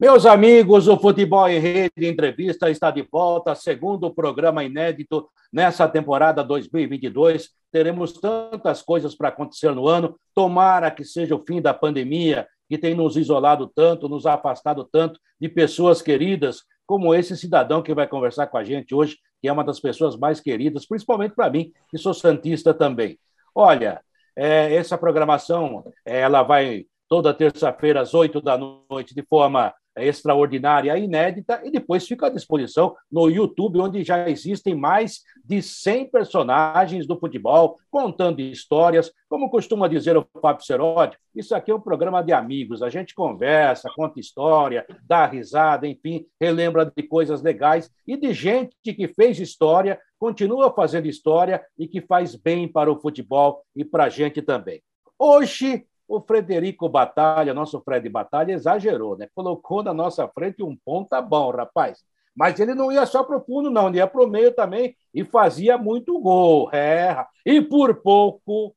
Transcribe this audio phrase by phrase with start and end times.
[0.00, 6.42] Meus amigos, o Futebol em Rede Entrevista está de volta, segundo programa inédito nessa temporada
[6.42, 7.50] 2022.
[7.70, 10.18] Teremos tantas coisas para acontecer no ano.
[10.34, 15.20] Tomara que seja o fim da pandemia, que tem nos isolado tanto, nos afastado tanto
[15.38, 19.52] de pessoas queridas, como esse cidadão que vai conversar com a gente hoje, que é
[19.52, 23.18] uma das pessoas mais queridas, principalmente para mim, que sou santista também.
[23.54, 24.00] Olha,
[24.34, 31.60] é, essa programação ela vai toda terça-feira às oito da noite, de forma extraordinária, inédita,
[31.64, 37.18] e depois fica à disposição no YouTube, onde já existem mais de 100 personagens do
[37.18, 39.12] futebol contando histórias.
[39.28, 43.14] Como costuma dizer o Fábio Serotti, isso aqui é um programa de amigos, a gente
[43.14, 49.38] conversa, conta história, dá risada, enfim, relembra de coisas legais e de gente que fez
[49.38, 54.42] história, continua fazendo história e que faz bem para o futebol e para a gente
[54.42, 54.82] também.
[55.18, 59.28] Hoje o Frederico Batalha, nosso Fred Batalha, exagerou, né?
[59.32, 62.00] Colocou na nossa frente um ponta bom, rapaz.
[62.34, 64.96] Mas ele não ia só para o fundo, não, ele ia para o meio também
[65.14, 66.68] e fazia muito gol.
[66.72, 68.74] É, e por pouco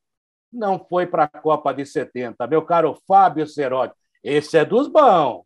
[0.52, 2.46] não foi para a Copa de 70.
[2.46, 5.42] Meu caro Fábio Cerotti, esse é dos bons.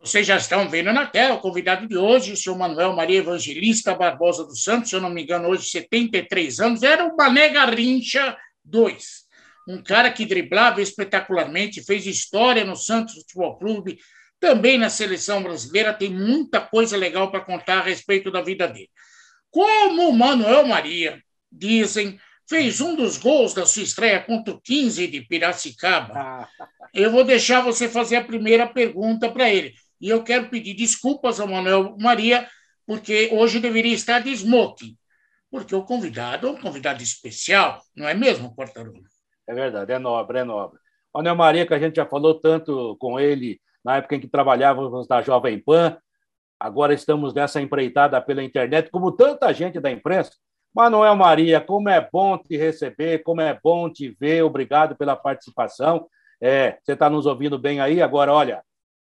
[0.00, 3.94] Vocês já estão vendo na tela o convidado de hoje, o senhor Manuel Maria Evangelista
[3.94, 8.36] Barbosa dos Santos, se eu não me engano, hoje 73 anos, era o Mané Garrincha
[8.64, 9.29] 2
[9.70, 13.98] um cara que driblava espetacularmente, fez história no Santos Futebol Clube,
[14.40, 18.90] também na seleção brasileira, tem muita coisa legal para contar a respeito da vida dele.
[19.50, 22.18] Como o Manuel Maria, dizem,
[22.48, 26.48] fez um dos gols da sua estreia contra o 15 de Piracicaba,
[26.92, 29.74] eu vou deixar você fazer a primeira pergunta para ele.
[30.00, 32.48] E eu quero pedir desculpas ao Manuel Maria,
[32.86, 34.96] porque hoje deveria estar de smoking,
[35.50, 39.02] porque o convidado é um convidado especial, não é mesmo, Quartarolo?
[39.50, 40.78] É verdade, é nobre, é nobre.
[41.12, 44.28] O Neo Maria, que a gente já falou tanto com ele na época em que
[44.28, 45.98] trabalhávamos na Jovem Pan,
[46.58, 50.30] agora estamos nessa empreitada pela internet, como tanta gente da imprensa.
[50.72, 56.06] Manuel Maria, como é bom te receber, como é bom te ver, obrigado pela participação.
[56.40, 58.00] É, você está nos ouvindo bem aí?
[58.00, 58.62] Agora, olha,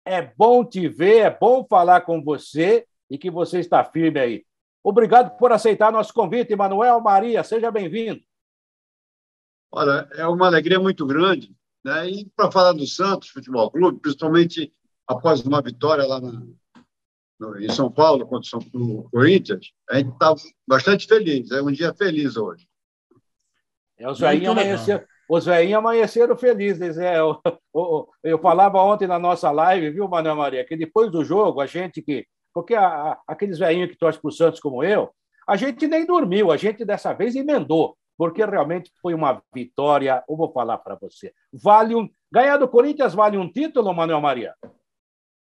[0.04, 4.44] é bom te ver, é bom falar com você e que você está firme aí.
[4.84, 8.20] Obrigado por aceitar nosso convite, Manuel Maria, seja bem-vindo.
[9.76, 11.54] Olha, é uma alegria muito grande.
[11.84, 12.08] Né?
[12.08, 14.72] E para falar do Santos Futebol Clube, principalmente
[15.06, 16.42] após uma vitória lá na,
[17.38, 20.34] no, em São Paulo contra o Corinthians, a gente está
[20.66, 21.50] bastante feliz.
[21.50, 22.66] É um dia feliz hoje.
[23.98, 26.96] É, os velhinhos amanheceram, os velhinhos amanheceram felizes.
[26.96, 31.22] É, eu, eu, eu, falava ontem na nossa live, viu, Manuel Maria, que depois do
[31.22, 32.26] jogo, a gente que.
[32.54, 35.10] Porque a, a, aqueles velhinhos que torcem para o Santos como eu,
[35.46, 40.24] a gente nem dormiu, a gente dessa vez emendou porque realmente foi uma vitória.
[40.28, 41.32] Eu vou falar para você.
[41.52, 42.08] Vale um.
[42.30, 44.54] Ganhar do Corinthians vale um título, Manuel Maria?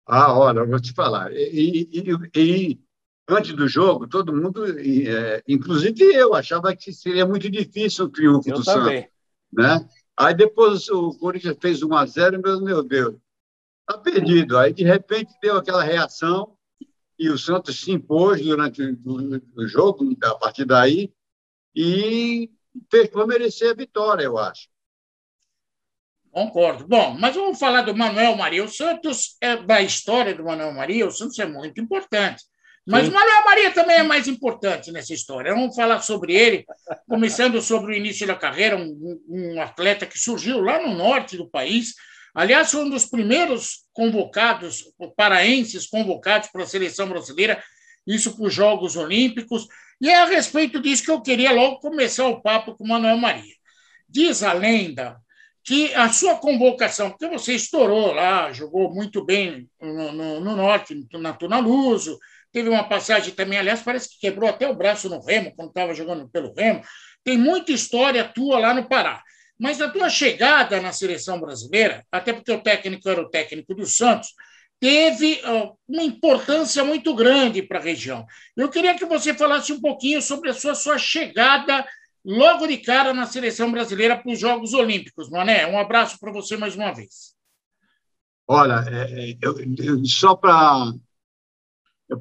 [0.06, 1.32] Ah, olha, eu vou te falar.
[1.32, 2.80] E, e, e
[3.28, 8.48] antes do jogo, todo mundo, é, inclusive eu, achava que seria muito difícil o triunfo
[8.50, 9.02] eu do também.
[9.02, 9.12] Santos.
[9.52, 9.88] Né?
[10.16, 13.16] Aí depois o Corinthians fez 1 a 0 meu, meu Deus,
[13.80, 14.58] está perdido.
[14.58, 16.56] Aí de repente deu aquela reação
[17.18, 21.12] e o Santos se impôs durante o, o jogo, a partir daí,
[21.74, 22.50] e
[22.90, 24.68] fez para merecer a vitória, eu acho.
[26.30, 26.86] Concordo.
[26.88, 28.64] Bom, mas vamos falar do Manuel Maria.
[28.64, 32.42] O Santos, é, da história do Manuel Maria, o Santos é muito importante.
[32.86, 33.10] Mas Sim.
[33.10, 35.54] o Manuel Maria também é mais importante nessa história.
[35.54, 36.64] Vamos falar sobre ele,
[37.06, 41.48] começando sobre o início da carreira, um, um atleta que surgiu lá no norte do
[41.48, 41.94] país.
[42.34, 44.84] Aliás, foi um dos primeiros convocados,
[45.14, 47.62] paraenses convocados para a seleção brasileira,
[48.06, 49.68] isso para os Jogos Olímpicos.
[50.02, 53.54] E é a respeito disso que eu queria logo começar o papo com Manuel Maria.
[54.08, 55.16] Diz a lenda
[55.62, 61.06] que a sua convocação, porque você estourou lá, jogou muito bem no, no, no Norte,
[61.12, 62.18] na Tunaluso,
[62.50, 65.94] teve uma passagem também, aliás, parece que quebrou até o braço no Remo, quando estava
[65.94, 66.82] jogando pelo Remo.
[67.22, 69.22] Tem muita história tua lá no Pará.
[69.56, 73.86] Mas a tua chegada na seleção brasileira, até porque o técnico era o técnico do
[73.86, 74.30] Santos,
[74.82, 75.40] teve
[75.88, 78.26] uma importância muito grande para a região.
[78.56, 81.86] Eu queria que você falasse um pouquinho sobre a sua, sua chegada
[82.24, 85.68] logo de cara na seleção brasileira para os Jogos Olímpicos, Mané.
[85.68, 87.32] Um abraço para você mais uma vez.
[88.48, 90.92] Olha, é, é eu, eu, só para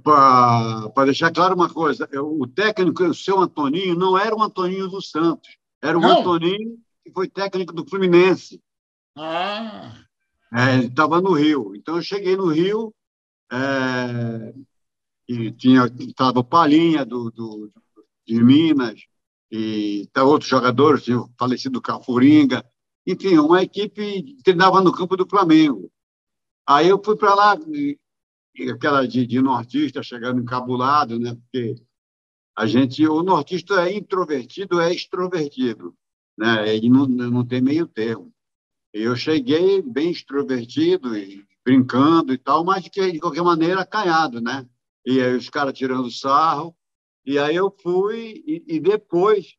[0.03, 4.87] para deixar claro uma coisa, eu, o técnico, o seu Antoninho, não era o Antoninho
[4.87, 5.49] dos Santos,
[5.81, 6.21] era o não.
[6.21, 8.61] Antoninho que foi técnico do Fluminense.
[9.17, 9.91] Ah
[10.51, 11.75] estava é, no Rio.
[11.75, 12.93] Então, eu cheguei no Rio
[13.51, 14.53] é,
[15.27, 17.71] e tinha estava o Palinha do, do,
[18.25, 19.01] de Minas
[19.49, 22.65] e tá outros jogadores, o falecido Cafuringa,
[23.05, 25.91] enfim, uma equipe treinava no campo do Flamengo.
[26.65, 27.57] Aí eu fui para lá
[28.69, 31.35] aquela de, de nortista chegando encabulado, né?
[31.35, 31.75] Porque
[32.55, 35.95] a gente, o nortista é introvertido, é extrovertido,
[36.37, 36.73] né?
[36.75, 38.31] Ele não, não tem meio termo.
[38.93, 44.67] Eu cheguei bem extrovertido e brincando e tal, mas de, qualquer maneira acanhado, né?
[45.05, 46.75] E aí os caras tirando sarro.
[47.25, 49.55] E aí eu fui, e, e depois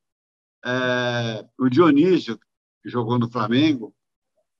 [0.64, 2.38] é, o Dionísio,
[2.82, 3.94] que jogou no Flamengo,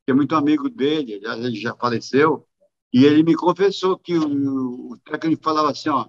[0.05, 2.47] que é muito amigo dele, ele já faleceu,
[2.93, 6.09] e ele me confessou que o, o técnico falava assim, ó,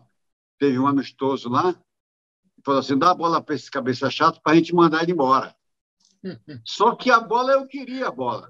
[0.59, 1.75] teve um amistoso lá,
[2.63, 5.56] falou assim, dá a bola para esse cabeça chato para a gente mandar ele embora.
[6.64, 8.50] Só que a bola eu queria a bola.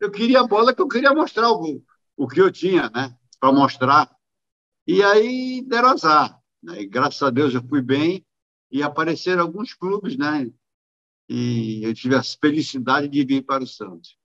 [0.00, 1.82] Eu queria a bola que eu queria mostrar o,
[2.16, 3.14] o que eu tinha, né?
[3.38, 4.10] Para mostrar.
[4.86, 6.40] E aí deram azar.
[6.62, 6.82] Né?
[6.82, 8.24] E, graças a Deus eu fui bem
[8.70, 10.50] e apareceram alguns clubes, né?
[11.28, 14.16] E eu tive a felicidade de vir para o Santos.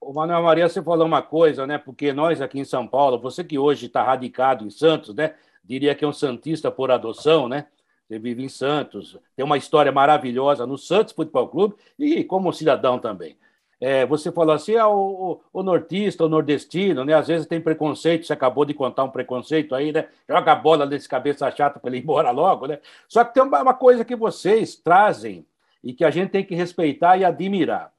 [0.00, 1.78] O Manuel Maria, você falou uma coisa, né?
[1.78, 5.36] Porque nós aqui em São Paulo, você que hoje está radicado em Santos, né?
[5.62, 7.68] Diria que é um santista por adoção, né?
[8.10, 12.98] Você vive em Santos, tem uma história maravilhosa no Santos Futebol Clube e como cidadão
[12.98, 13.36] também.
[13.80, 17.14] É, você falou assim, ah, o, o, nortista, o nordestino, né?
[17.14, 20.08] Às vezes tem preconceito, você acabou de contar um preconceito aí, né?
[20.28, 22.80] Joga a bola nesse cabeça chata para ele ir embora logo, né?
[23.06, 25.46] Só que tem uma, uma, coisa que vocês trazem
[25.82, 27.92] e que a gente tem que respeitar e admirar.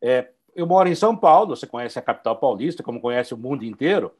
[0.00, 3.66] É, eu moro em São Paulo, você conhece a capital paulista, como conhece o mundo
[3.66, 4.14] inteiro.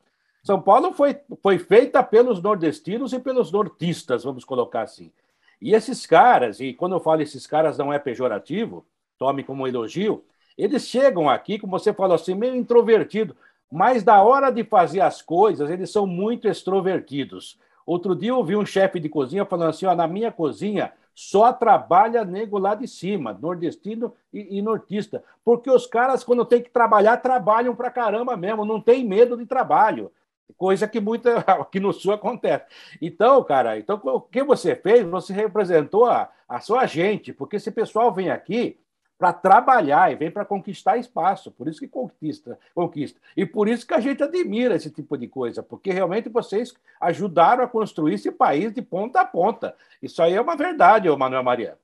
[0.44, 5.10] São Paulo foi, foi feita pelos nordestinos e pelos nortistas, vamos colocar assim.
[5.60, 8.86] E esses caras, e quando eu falo esses caras não é pejorativo,
[9.18, 10.24] tome como elogio,
[10.56, 13.36] eles chegam aqui, como você falou assim, meio introvertido,
[13.70, 17.58] mas da hora de fazer as coisas, eles são muito extrovertidos.
[17.84, 21.52] Outro dia eu ouvi um chefe de cozinha falando assim: ó, na minha cozinha só
[21.52, 25.24] trabalha nego lá de cima, nordestino e, e, nortista.
[25.44, 29.44] Porque os caras, quando tem que trabalhar, trabalham pra caramba mesmo, não tem medo de
[29.44, 30.12] trabalho
[30.56, 32.64] coisa que muita aqui no sul acontece.
[33.00, 35.04] Então, cara, então o que você fez?
[35.06, 38.78] Você representou a, a sua gente, porque esse pessoal vem aqui
[39.18, 43.20] para trabalhar e vem para conquistar espaço, por isso que conquista, conquista.
[43.36, 47.64] E por isso que a gente admira esse tipo de coisa, porque realmente vocês ajudaram
[47.64, 49.74] a construir esse país de ponta a ponta.
[50.00, 51.76] Isso aí é uma verdade, Manuel Maria.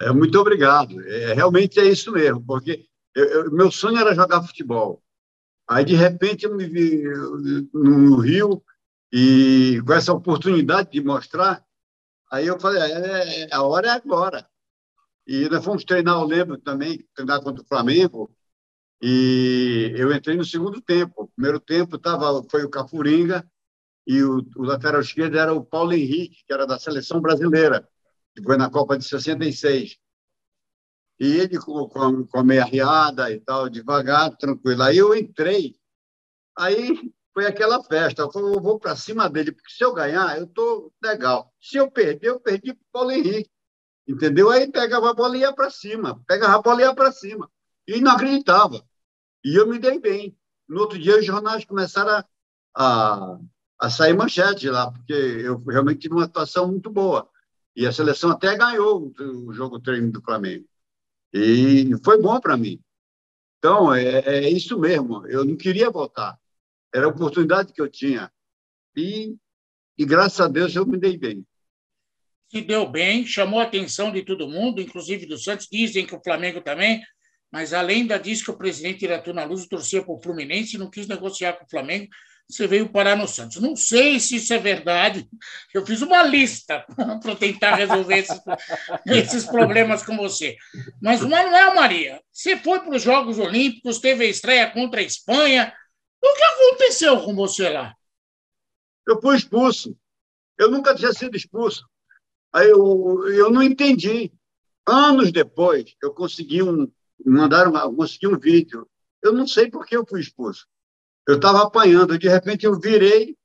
[0.00, 0.98] É, muito obrigado.
[1.06, 5.02] É, realmente é isso mesmo, porque eu, eu, meu sonho era jogar futebol.
[5.68, 7.04] Aí, de repente, eu me vi
[7.74, 8.62] no Rio
[9.12, 11.64] e com essa oportunidade de mostrar,
[12.30, 14.48] aí eu falei, é, é, a hora é agora.
[15.26, 18.30] E nós fomos treinar, eu lembro também, treinar contra o Flamengo,
[19.00, 21.24] e eu entrei no segundo tempo.
[21.24, 23.46] O primeiro tempo tava, foi o Cafuringa
[24.06, 27.86] e o, o lateral esquerdo era o Paulo Henrique, que era da seleção brasileira,
[28.34, 29.98] que foi na Copa de 66.
[31.20, 34.82] E ele com, com, a meia riada e tal, devagar, tranquilo.
[34.82, 35.74] Aí eu entrei,
[36.56, 38.22] aí foi aquela festa.
[38.22, 41.52] Eu falei, eu vou para cima dele, porque se eu ganhar, eu estou legal.
[41.60, 43.50] Se eu perder, eu perdi para o Paulo Henrique.
[44.06, 44.50] Entendeu?
[44.50, 46.22] Aí pegava a bola e ia para cima.
[46.26, 47.50] Pegava a bola e ia para cima.
[47.86, 48.82] E não acreditava.
[49.44, 50.36] E eu me dei bem.
[50.68, 52.24] No outro dia, os jornais começaram a,
[52.74, 53.38] a,
[53.80, 57.28] a sair manchete lá, porque eu realmente tive uma atuação muito boa.
[57.76, 60.66] E a seleção até ganhou o jogo treino do Flamengo.
[61.32, 62.80] E foi bom para mim.
[63.58, 65.26] Então, é, é, isso mesmo.
[65.26, 66.38] Eu não queria voltar.
[66.94, 68.30] Era a oportunidade que eu tinha.
[68.96, 69.36] E,
[69.96, 71.44] e graças a Deus eu me dei bem.
[72.50, 75.68] Se deu bem, chamou a atenção de todo mundo, inclusive do Santos.
[75.70, 77.02] Dizem que o Flamengo também.
[77.50, 80.90] Mas além da diz que o presidente Iratuna Luz torcia para o Fluminense e não
[80.90, 82.08] quis negociar com o Flamengo,
[82.48, 83.60] você veio parar no Santos.
[83.60, 85.28] Não sei se isso é verdade.
[85.74, 86.84] Eu fiz uma lista
[87.22, 88.40] para tentar resolver esses,
[89.06, 90.56] esses, problemas com você.
[91.00, 95.74] Mas, Manuel Maria, você foi para os Jogos Olímpicos, teve a estreia contra a Espanha.
[96.22, 97.94] O que aconteceu com você lá?
[99.06, 99.94] Eu fui expulso.
[100.56, 101.86] Eu nunca tinha sido expulso.
[102.52, 104.32] Aí eu, eu não entendi.
[104.86, 106.90] Anos depois, eu consegui um,
[107.24, 108.88] mandaram, consegui um vídeo.
[109.22, 110.66] Eu não sei por que eu fui expulso.
[111.28, 113.36] Eu estava apanhando, de repente eu virei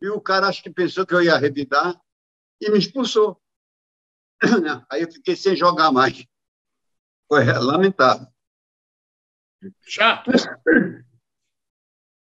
[0.00, 2.00] e o cara acho que pensou que eu ia revidar
[2.60, 3.36] e me expulsou.
[4.88, 6.24] Aí eu fiquei sem jogar mais.
[7.26, 8.28] Foi lamentável.
[9.80, 10.30] Chato.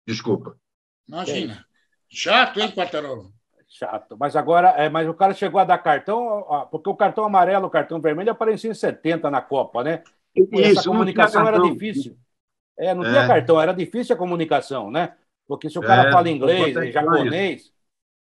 [0.09, 0.59] Desculpa.
[1.07, 1.67] Imagina.
[2.09, 3.35] Chato, hein, Quartarolo?
[3.69, 4.17] Chato.
[4.19, 7.67] Mas agora, é, mas o cara chegou a dar cartão, ó, porque o cartão amarelo,
[7.67, 10.03] o cartão vermelho apareceu em 70 na Copa, né?
[10.35, 12.19] E essa comunicação era difícil.
[12.83, 13.27] É, não tinha é.
[13.29, 15.15] cartão, era difícil a comunicação, né?
[15.47, 17.73] Porque se o cara é, fala inglês, japonês,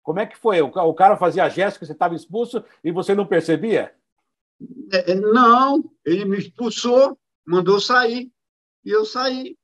[0.03, 0.62] como é que foi?
[0.62, 3.91] O cara fazia gesto que você estava expulso e você não percebia?
[4.94, 8.32] É, é, não, ele me expulsou, mandou sair
[8.86, 9.58] e eu saí.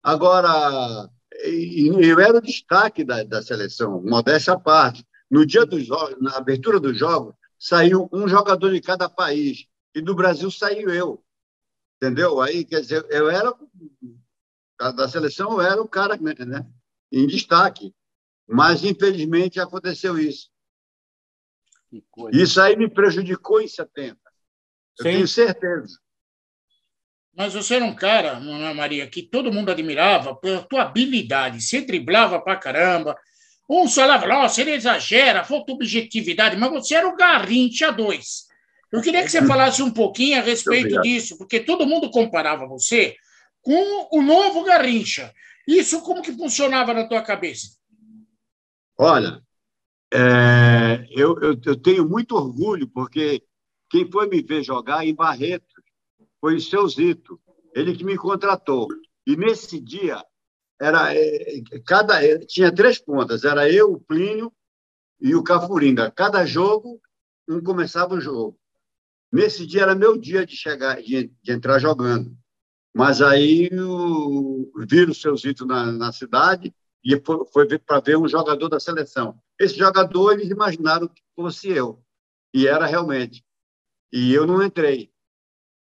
[0.00, 1.10] Agora,
[1.44, 5.04] eu era o destaque da, da seleção, modéstia à parte.
[5.28, 9.66] No dia dos jogos, na abertura do jogo, saiu um jogador de cada país.
[9.92, 11.20] E do Brasil saiu eu.
[11.96, 12.40] Entendeu?
[12.40, 13.52] Aí, quer dizer, eu era
[14.90, 16.66] da seleção, eu era o cara né,
[17.12, 17.94] em destaque.
[18.48, 20.50] Mas, infelizmente, aconteceu isso.
[22.32, 24.16] Isso aí me prejudicou em 70.
[24.98, 25.10] Eu Sim.
[25.10, 25.98] tenho certeza.
[27.36, 31.60] Mas você era um cara, Ana Maria, que todo mundo admirava pela tua habilidade.
[31.60, 33.16] Você driblava pra caramba.
[33.68, 38.48] Um falava, nossa, ele exagera, falta objetividade, mas você era o Garrincha 2.
[38.90, 43.14] Eu queria que você falasse um pouquinho a respeito disso, porque todo mundo comparava você
[43.62, 45.32] com o novo Garrincha.
[45.66, 47.68] Isso como que funcionava na tua cabeça?
[48.98, 49.42] Olha,
[50.12, 53.42] é, eu, eu, eu, tenho muito orgulho, porque
[53.88, 55.80] quem foi me ver jogar em Barreto
[56.40, 57.40] foi o seu Zito,
[57.74, 58.88] ele que me contratou.
[59.26, 60.24] E nesse dia,
[60.80, 64.52] era é, cada é, tinha três pontas, era eu, o Plínio
[65.20, 66.10] e o Cafuringa.
[66.10, 67.00] Cada jogo,
[67.48, 68.58] um começava o jogo.
[69.32, 72.36] Nesse dia era meu dia de chegar, de, de entrar jogando.
[72.94, 78.16] Mas aí o, viram o seu Zito na, na cidade e foi, foi para ver
[78.16, 79.40] um jogador da seleção.
[79.58, 82.02] Esse jogador, eles imaginaram que fosse eu.
[82.52, 83.44] E era realmente.
[84.12, 85.10] E eu não entrei.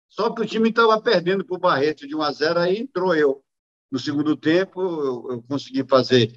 [0.08, 3.14] Só que o time estava perdendo para o Barreto de 1 a 0, aí entrou
[3.14, 3.44] eu.
[3.90, 6.32] No segundo tempo, eu, eu consegui fazer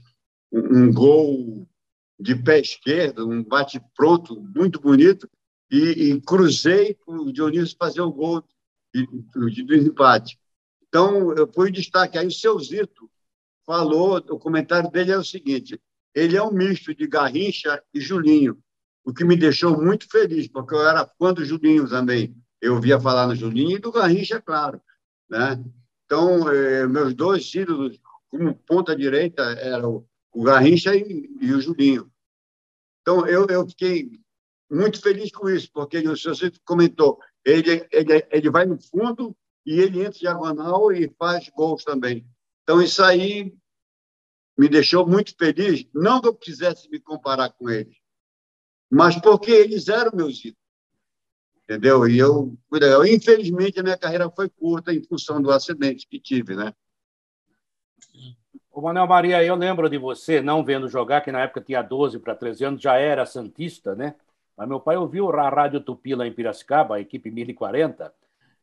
[0.52, 1.68] um, um, gol
[2.20, 5.30] de pé esquerdo, um bate-pronto muito bonito,
[5.72, 8.44] e, e cruzei para o Dionísio fazer o gol
[8.94, 10.38] do empate.
[10.90, 12.18] Então, eu fui destaque.
[12.18, 13.10] Aí o seu Zito
[13.66, 15.80] falou, o comentário dele é o seguinte:
[16.14, 18.58] ele é um misto de Garrincha e Julinho,
[19.06, 22.36] o que me deixou muito feliz, porque eu era fã do Julinho também.
[22.60, 24.82] Eu ouvia falar no Julinho e do Garrincha, claro.
[25.30, 25.64] Né?
[26.06, 32.12] Então, eh, meus dois ídolos, como ponta direita, eram o Garrincha e, e o Julinho.
[33.02, 34.20] Então, eu, eu fiquei
[34.70, 39.36] muito feliz com isso, porque o senhor comentou, ele, ele, ele vai no fundo
[39.70, 42.26] e ele entra diagonal e faz gols também.
[42.64, 43.56] Então, isso aí
[44.58, 47.96] me deixou muito feliz, não que eu quisesse me comparar com eles,
[48.90, 50.58] mas porque eles eram meus ídolos.
[51.64, 52.08] Entendeu?
[52.08, 52.58] E eu,
[53.06, 56.74] infelizmente, a minha carreira foi curta em função do acidente que tive, né?
[58.72, 62.18] O Manuel Maria, eu lembro de você não vendo jogar, que na época tinha 12
[62.18, 64.16] para 13 anos, já era Santista, né?
[64.58, 68.12] Mas meu pai ouviu a Rádio Tupi lá em Piracicaba, a equipe 1040,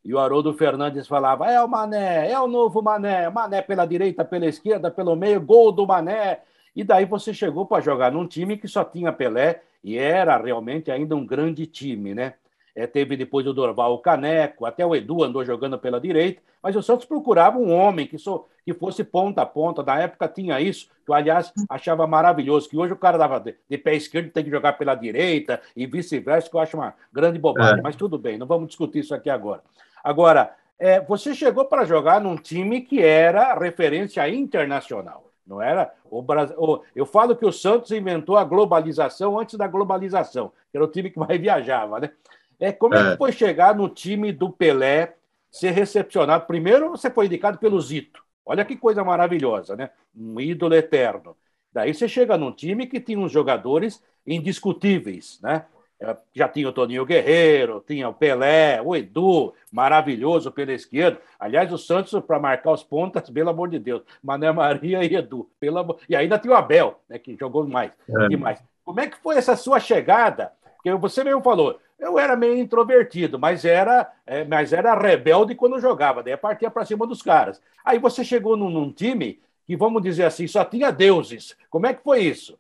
[0.07, 4.25] e o Haroldo Fernandes falava: é o Mané, é o novo Mané, Mané pela direita,
[4.25, 6.43] pela esquerda, pelo meio, gol do Mané.
[6.77, 10.93] E daí você chegou para jogar num time que só tinha Pelé e era realmente
[10.93, 12.35] ainda um grande time, né?
[12.77, 16.77] É, teve depois o Dorval o Caneco, até o Edu andou jogando pela direita, mas
[16.77, 19.83] o Santos procurava um homem que, so, que fosse ponta a ponta.
[19.83, 23.55] Na época tinha isso, que eu, aliás, achava maravilhoso, que hoje o cara dava de,
[23.69, 27.39] de pé esquerdo tem que jogar pela direita e vice-versa, que eu acho uma grande
[27.39, 27.79] bobagem.
[27.79, 27.83] É.
[27.83, 29.63] Mas tudo bem, não vamos discutir isso aqui agora.
[30.05, 35.27] Agora, é, você chegou para jogar num time que era referência internacional.
[35.47, 36.83] Não era o Brasil.
[36.95, 41.09] Eu falo que o Santos inventou a globalização antes da globalização, que era o time
[41.09, 42.11] que mais viajava, né?
[42.59, 45.15] É, como é, é que foi chegar no time do Pelé,
[45.51, 46.47] ser recepcionado?
[46.47, 48.23] Primeiro, você foi indicado pelo Zito.
[48.45, 49.91] Olha que coisa maravilhosa, né?
[50.17, 51.37] Um ídolo eterno.
[51.73, 55.67] Daí você chega num time que tinha uns jogadores indiscutíveis, né?
[55.99, 61.19] É, já tinha o Toninho Guerreiro, tinha o Pelé, o Edu, maravilhoso pela esquerda.
[61.39, 65.51] Aliás, o Santos, para marcar os pontas, pelo amor de Deus, Mané Maria e Edu.
[65.59, 65.99] Pelo...
[66.09, 67.93] E ainda tinha o Abel, né, que jogou mais.
[68.09, 68.29] É.
[68.29, 68.63] Demais.
[68.85, 70.53] Como é que foi essa sua chegada?
[70.77, 75.81] Porque você mesmo falou, eu era meio introvertido, mas era, é, mas era rebelde quando
[75.81, 77.61] jogava, daí partia para cima dos caras.
[77.85, 81.57] Aí você chegou num, num time que, vamos dizer assim, só tinha deuses.
[81.71, 82.59] Como é que foi isso?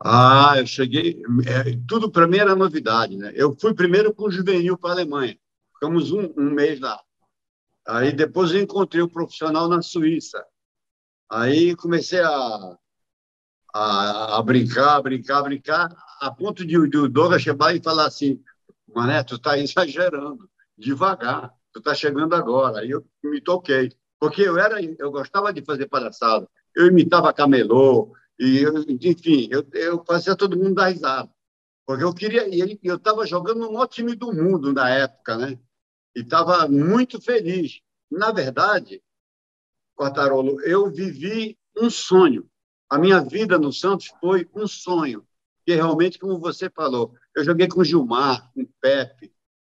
[0.00, 1.22] Ah, eu cheguei.
[1.46, 3.32] É, tudo para mim era novidade, né?
[3.34, 5.36] Eu fui primeiro com o juvenil para a Alemanha.
[5.74, 7.00] Ficamos um, um, mês lá.
[7.86, 10.44] Aí depois eu encontrei o um profissional na Suíça.
[11.30, 12.76] Aí comecei a,
[13.74, 15.88] a, a brincar, brincar, brincar,
[16.20, 18.42] a ponto de, de o Douglas chegar e falar assim:
[18.94, 22.80] Mané, tu está exagerando, devagar, tu está chegando agora.
[22.80, 23.92] Aí eu me toquei.
[24.20, 26.48] Porque eu, era, eu gostava de fazer palhaçada.
[26.74, 28.64] Eu imitava camelô, e,
[29.02, 31.30] enfim, eu, eu fazia todo mundo dar risada.
[31.86, 32.46] Porque eu queria.
[32.48, 35.58] E eu estava jogando no maior time do mundo na época, né?
[36.14, 37.80] E estava muito feliz.
[38.10, 39.02] Na verdade,
[39.96, 42.48] Quartarolo, eu vivi um sonho.
[42.88, 45.26] A minha vida no Santos foi um sonho.
[45.68, 49.30] Que realmente, como você falou, eu joguei com Gilmar, com Pepe,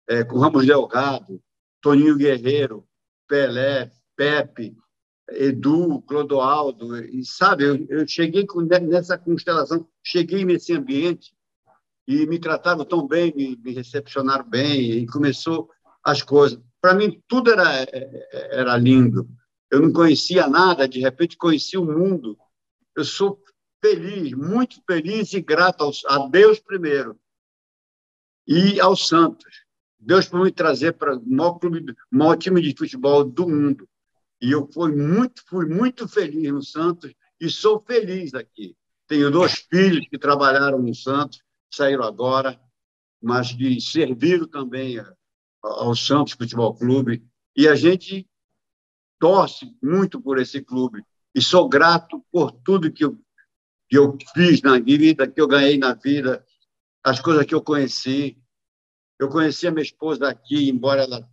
[0.08, 1.42] é, com Ramos Delgado,
[1.82, 2.86] Toninho Guerreiro,
[3.26, 4.76] Pelé, Pepe,
[5.28, 11.34] Edu, Clodoaldo, e sabe, eu, eu cheguei com, nessa constelação, cheguei nesse ambiente
[12.06, 15.68] e me trataram tão bem, me, me recepcionaram bem, e começou
[16.04, 16.60] as coisas.
[16.80, 17.84] Para mim, tudo era,
[18.30, 19.28] era lindo.
[19.68, 22.38] Eu não conhecia nada, de repente conheci o mundo.
[22.96, 23.42] Eu sou
[23.80, 27.18] feliz, muito feliz e grato aos, a Deus primeiro
[28.46, 29.64] e aos Santos.
[29.98, 33.88] Deus por me trazer para o maior, clube, maior time de futebol do mundo.
[34.40, 38.74] E eu fui muito, fui muito feliz no Santos e sou feliz aqui.
[39.06, 42.58] Tenho dois filhos que trabalharam no Santos, saíram agora,
[43.22, 44.96] mas que serviram também
[45.62, 47.22] ao Santos Futebol Clube.
[47.54, 48.26] E a gente
[49.18, 51.04] torce muito por esse clube.
[51.34, 53.18] E sou grato por tudo que eu,
[53.90, 56.46] que eu fiz na vida, que eu ganhei na vida,
[57.02, 58.38] as coisas que eu conheci.
[59.18, 61.28] Eu conheci a minha esposa aqui, embora ela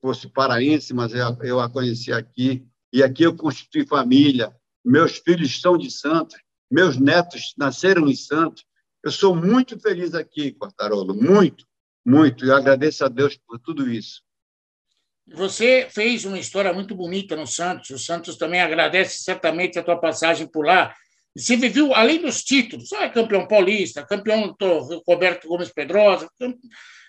[0.00, 2.64] fosse paraense, mas eu, eu a conheci aqui.
[2.92, 4.54] E aqui eu constituí família.
[4.84, 6.38] Meus filhos são de Santos,
[6.70, 8.64] meus netos nasceram em Santos.
[9.02, 11.66] Eu sou muito feliz aqui, Quartarolo, muito,
[12.06, 12.44] muito.
[12.46, 14.22] E agradeço a Deus por tudo isso.
[15.34, 17.90] Você fez uma história muito bonita no Santos.
[17.90, 20.94] O Santos também agradece certamente a tua passagem por lá.
[21.34, 24.54] Você viveu, além dos títulos, é campeão paulista, campeão
[25.06, 26.28] Roberto Gomes Pedrosa,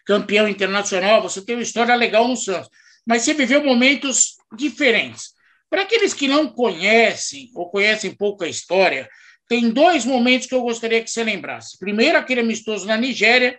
[0.06, 2.70] campeão internacional, você tem uma história legal no Santos.
[3.06, 5.34] Mas você viveu momentos diferentes.
[5.70, 9.10] Para aqueles que não conhecem ou conhecem pouco a história,
[9.48, 11.78] tem dois momentos que eu gostaria que você lembrasse.
[11.78, 13.58] Primeiro, aquele amistoso na Nigéria,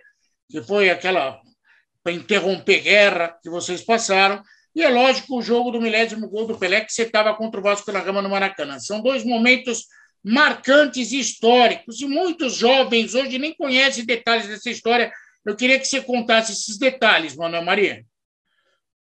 [0.49, 1.39] que foi aquela
[2.03, 4.41] para interromper guerra que vocês passaram,
[4.75, 7.63] e é lógico o jogo do milésimo gol do Pelé que você estava contra o
[7.63, 8.77] Vasco da Gama no Maracanã.
[8.79, 9.85] São dois momentos
[10.25, 15.11] marcantes históricos, e muitos jovens hoje nem conhecem detalhes dessa história
[15.45, 18.03] eu queria que você contasse esses detalhes, Manuel Maria.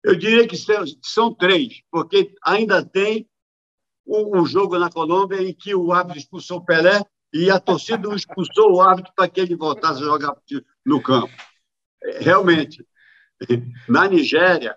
[0.03, 0.57] Eu diria que
[1.01, 3.29] são, três, porque ainda tem
[4.05, 7.01] o, jogo na Colômbia em que o árbitro expulsou o Pelé
[7.33, 10.37] e a torcida expulsou o árbitro para que ele voltasse a jogar
[10.85, 11.33] no campo.
[12.19, 12.85] Realmente,
[13.89, 14.77] na Nigéria,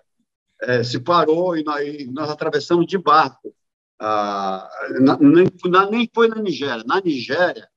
[0.62, 3.52] é, se parou e nós, e nós, atravessamos de barco.
[3.98, 4.68] Ah,
[5.00, 6.84] na, na, nem foi na Nigéria.
[6.84, 7.68] Na Nigéria,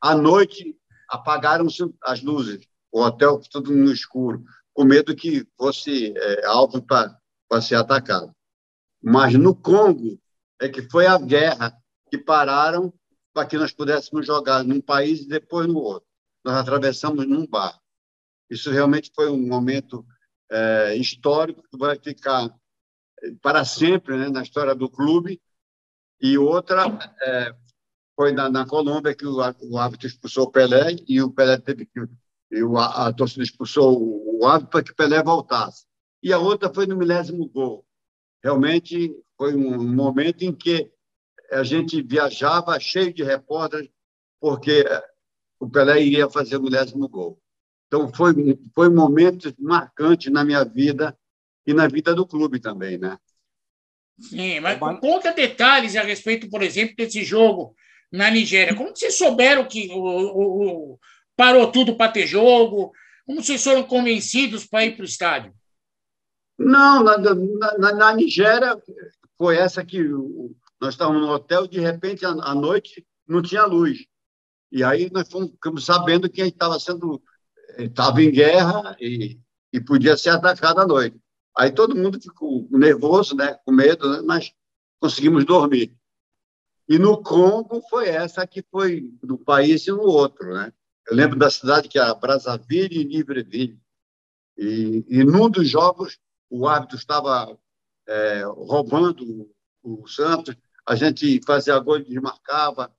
[0.00, 0.76] à noite,
[1.08, 7.60] apagaram-se as luzes o hotel tudo no escuro, com medo que fosse é, alvo para
[7.60, 8.34] ser atacado.
[9.02, 10.20] Mas no Congo
[10.60, 11.76] é que foi a guerra
[12.10, 12.92] que pararam
[13.32, 16.08] para que nós pudéssemos jogar num país e depois no outro.
[16.44, 17.78] Nós atravessamos num bar.
[18.50, 20.04] Isso realmente foi um momento
[20.50, 22.48] é, histórico que vai ficar
[23.22, 25.40] é, para sempre né, na história do clube.
[26.20, 26.84] E outra
[27.22, 27.54] é,
[28.16, 31.86] foi na, na Colômbia que o, o árbitro expulsou o Pelé e o Pelé teve
[31.86, 32.00] que
[32.50, 33.96] e a, a torcida expulsou
[34.40, 35.84] o árbitro para que Pelé voltasse.
[36.22, 37.84] E a outra foi no milésimo gol.
[38.42, 40.90] Realmente foi um momento em que
[41.50, 43.90] a gente viajava cheio de repórteres,
[44.40, 44.84] porque
[45.60, 47.38] o Pelé iria fazer o milésimo gol.
[47.86, 48.34] Então, foi,
[48.74, 51.16] foi um momento marcante na minha vida
[51.66, 53.18] e na vida do clube também, né?
[54.20, 57.74] Sim, mas conta detalhes a respeito, por exemplo, desse jogo
[58.10, 58.74] na Nigéria.
[58.74, 60.98] Como vocês souberam que o, o,
[61.36, 62.92] parou tudo para ter jogo?
[63.26, 65.54] Como vocês foram convencidos para ir para o estádio?
[66.58, 68.76] Não, na, na, na, Nigéria
[69.36, 70.02] foi essa que
[70.80, 73.98] nós estávamos no hotel e de repente à noite não tinha luz.
[74.72, 77.22] E aí nós fomos, ficamos sabendo que estava sendo
[77.78, 79.38] estava em guerra e,
[79.72, 81.16] e podia ser atacado à noite.
[81.58, 84.54] Aí todo mundo ficou nervoso, né, com medo, né, mas
[85.00, 85.92] conseguimos dormir.
[86.88, 90.72] E no Congo foi essa que foi do país e no outro, né?
[91.10, 93.80] Eu lembro da cidade que era Brazzaville e Libreville.
[94.56, 96.16] E, e num dos jogos,
[96.48, 97.58] o árbitro estava
[98.06, 99.50] é, roubando
[99.82, 100.54] o, Santos,
[100.86, 102.94] a gente fazia gol e desmarcava,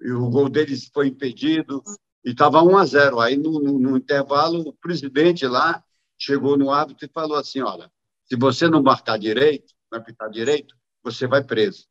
[0.00, 1.82] e o gol deles foi impedido,
[2.24, 3.20] e estava 1 a 0.
[3.20, 5.82] Aí, no, no, no intervalo, o presidente lá
[6.16, 7.90] chegou no árbitro e falou assim: olha,
[8.26, 11.86] se você não marcar direito, não apitar direito, você vai preso.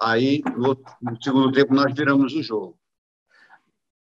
[0.00, 2.78] Aí, no, no, segundo tempo, nós viramos o jogo.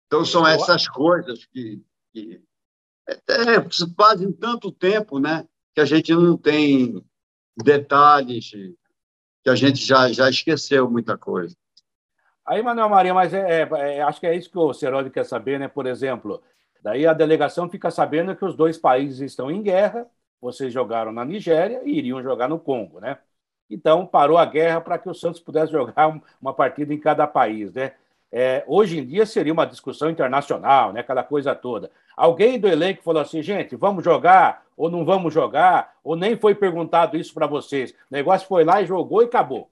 [0.07, 2.41] Então, são essas coisas que, que
[3.07, 3.15] é,
[3.95, 7.03] fazem tanto tempo né, que a gente não tem
[7.55, 8.51] detalhes,
[9.43, 11.55] que a gente já, já esqueceu muita coisa.
[12.45, 15.25] Aí, Manuel Maria, mas é, é, é acho que é isso que o Ceroli quer
[15.25, 15.67] saber, né?
[15.67, 16.41] Por exemplo,
[16.81, 20.07] daí a delegação fica sabendo que os dois países estão em guerra,
[20.41, 23.19] vocês jogaram na Nigéria e iriam jogar no Congo, né?
[23.69, 27.71] Então, parou a guerra para que o Santos pudesse jogar uma partida em cada país,
[27.71, 27.93] né?
[28.33, 31.01] É, hoje em dia seria uma discussão internacional, né?
[31.01, 31.91] aquela coisa toda.
[32.15, 36.55] Alguém do elenco falou assim, gente, vamos jogar ou não vamos jogar, ou nem foi
[36.55, 37.91] perguntado isso para vocês.
[37.91, 39.69] O negócio foi lá e jogou e acabou.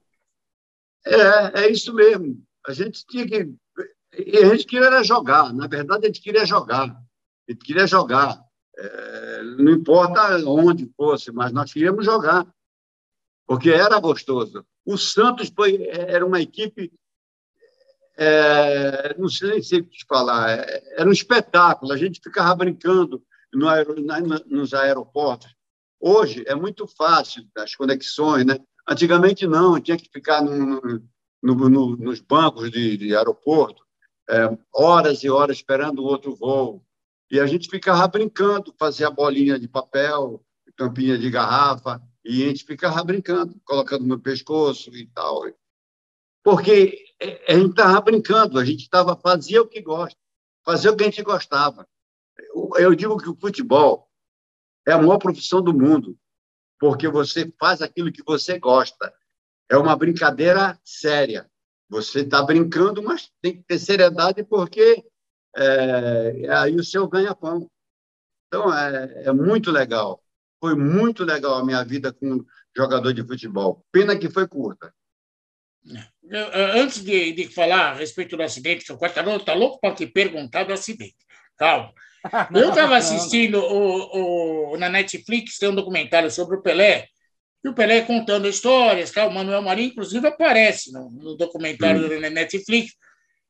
[1.04, 2.40] É, é isso mesmo.
[2.66, 3.52] A gente tinha que.
[4.14, 5.52] A gente queria jogar.
[5.52, 6.90] Na verdade, a gente queria jogar.
[6.90, 8.40] A gente queria jogar.
[8.78, 12.46] É, não importa onde fosse, mas nós queríamos jogar.
[13.46, 14.64] Porque era gostoso.
[14.84, 16.92] O Santos foi, era uma equipe.
[18.16, 20.50] É, não sei nem sei o que te falar.
[20.50, 21.92] É, era um espetáculo.
[21.92, 23.22] A gente ficava brincando
[23.52, 23.86] no aer,
[24.46, 25.54] nos aeroportos.
[25.98, 28.58] Hoje é muito fácil as conexões, né?
[28.88, 30.80] Antigamente não, tinha que ficar no,
[31.42, 33.82] no, no, nos bancos de, de aeroporto
[34.30, 36.82] é, horas e horas esperando o outro voo.
[37.30, 40.44] E a gente ficava brincando, fazia bolinha de papel,
[40.76, 45.44] tampinha de garrafa, e a gente ficava brincando, colocando no pescoço e tal.
[46.42, 46.98] Porque
[47.46, 50.18] a gente estava brincando, a gente estava fazia o que gosta,
[50.64, 51.86] fazia o que a gente gostava.
[52.76, 54.08] Eu digo que o futebol
[54.86, 56.18] é a maior profissão do mundo,
[56.78, 59.12] porque você faz aquilo que você gosta.
[59.68, 61.48] É uma brincadeira séria.
[61.88, 65.04] Você está brincando, mas tem que ter seriedade, porque
[65.56, 67.68] é, aí o seu ganha-pão.
[68.48, 70.22] Então, é, é muito legal.
[70.60, 72.44] Foi muito legal a minha vida com
[72.76, 73.84] jogador de futebol.
[73.90, 74.92] Pena que foi curta.
[76.74, 80.06] Antes de, de falar a respeito do acidente, que o Quartarolo está louco para te
[80.06, 81.16] perguntar do acidente.
[81.56, 81.92] Calma.
[82.54, 87.06] Eu estava assistindo o, o, na Netflix, tem um documentário sobre o Pelé,
[87.64, 89.26] e o Pelé contando histórias, tá?
[89.26, 92.20] o Manuel Marinho, inclusive, aparece no, no documentário hum.
[92.20, 92.94] da Netflix.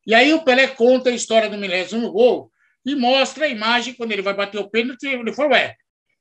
[0.07, 2.51] E aí o Pelé conta a história do milésimo gol
[2.85, 5.07] e mostra a imagem quando ele vai bater o pênalti.
[5.07, 5.75] Ele falou: Ué,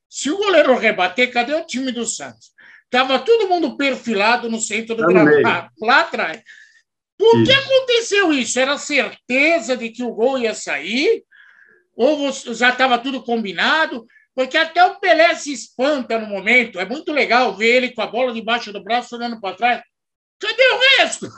[0.08, 2.50] se o goleiro rebater, cadê o time do Santos?
[2.84, 6.42] Estava todo mundo perfilado no centro do gramado, lá atrás.
[7.16, 8.58] Por que aconteceu isso?
[8.58, 11.22] Era certeza de que o gol ia sair?
[11.94, 14.06] Ou já estava tudo combinado?
[14.34, 16.80] Porque até o Pelé se espanta no momento.
[16.80, 19.82] É muito legal ver ele com a bola debaixo do braço, olhando para trás.
[20.40, 21.28] Cadê o resto?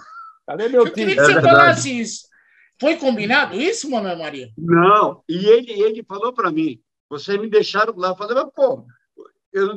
[0.46, 2.31] Cadê meu Eu queria que você é falasse isso.
[2.80, 4.52] Foi combinado isso, Manuel Maria?
[4.56, 5.22] Não.
[5.28, 8.08] E ele, ele falou para mim: vocês me deixaram lá.
[8.08, 8.86] Eu falei, mas, pô,
[9.52, 9.76] eu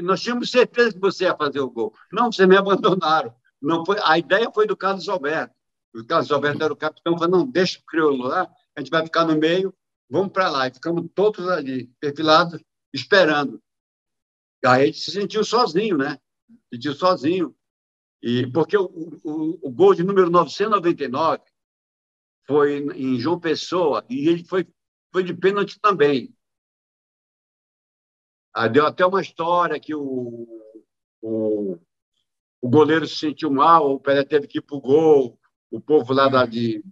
[0.00, 1.94] nós tínhamos certeza que você ia fazer o gol.
[2.12, 3.34] Não, vocês me abandonaram.
[3.60, 3.96] Não foi...
[4.02, 5.54] A ideia foi do Carlos Alberto.
[5.94, 7.18] O Carlos Alberto era o capitão.
[7.18, 9.74] Falou, não, deixa o crioulo lá, a gente vai ficar no meio
[10.08, 10.68] vamos para lá.
[10.68, 12.60] E ficamos todos ali, perfilados,
[12.92, 13.62] esperando.
[14.64, 16.18] Aí a gente se sentiu sozinho, né?
[16.48, 17.54] Se sentiu sozinho.
[18.22, 18.86] E, porque o,
[19.22, 21.42] o, o gol de número 999
[22.48, 24.66] foi em João Pessoa e ele foi,
[25.12, 26.34] foi de pênalti também.
[28.54, 30.48] Aí deu até uma história que o,
[31.20, 31.78] o,
[32.60, 35.38] o goleiro se sentiu mal, o Pelé teve que ir para o gol,
[35.70, 36.82] o povo lá da, de,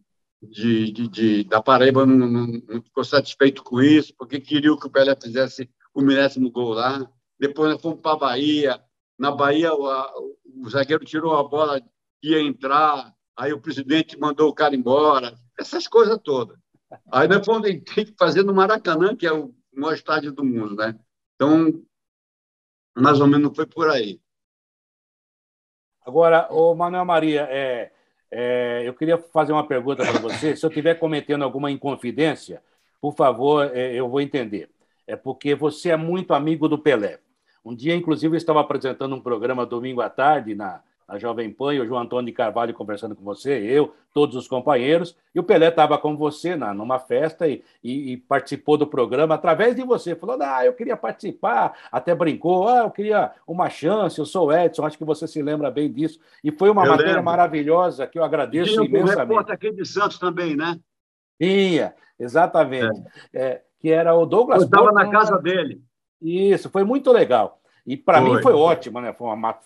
[0.43, 4.87] de, de, de, da Paraíba não, não, não, ficou satisfeito com isso, porque queria que
[4.87, 7.11] o Pelé fizesse o milésimo gol lá.
[7.41, 8.85] Depois nós fomos para a Bahia.
[9.19, 10.13] Na Bahia, o, a,
[10.45, 11.81] o zagueiro tirou a bola,
[12.23, 15.35] ia entrar, aí o presidente mandou o cara embora.
[15.59, 16.59] Essas coisas todas.
[17.11, 20.77] Aí nós fomos ter que fazer no Maracanã, que é o maior estádio do mundo,
[20.77, 20.99] né?
[21.35, 21.83] Então,
[22.95, 24.21] mais ou menos foi por aí.
[26.05, 27.91] Agora, o Manuel Maria, é,
[28.31, 30.55] é, eu queria fazer uma pergunta para você.
[30.57, 32.63] Se eu estiver cometendo alguma inconfidência,
[33.01, 34.71] por favor, é, eu vou entender.
[35.07, 37.19] É porque você é muito amigo do Pelé.
[37.65, 41.75] Um dia, inclusive, eu estava apresentando um programa domingo à tarde na, a Jovem Pan
[41.75, 45.43] e o João Antônio de Carvalho conversando com você, eu, todos os companheiros, e o
[45.45, 49.83] Pelé estava com você na, numa festa e, e, e, participou do programa através de
[49.85, 50.17] você.
[50.17, 54.85] Falou, ah, eu queria participar, até brincou, ah, eu queria uma chance, eu sou Edson,
[54.85, 56.19] acho que você se lembra bem disso.
[56.43, 57.25] E foi uma eu matéria lembro.
[57.25, 59.15] maravilhosa que eu agradeço Tinha imensamente.
[59.15, 60.79] Tinha um repórter aqui de Santos também, né?
[61.41, 63.01] Tinha, exatamente.
[63.33, 63.43] É.
[63.43, 64.63] É, que era o Douglas.
[64.63, 65.83] Eu estava na casa dele.
[66.21, 67.61] Isso, foi muito legal.
[67.87, 69.15] E para mim foi ótimo, né?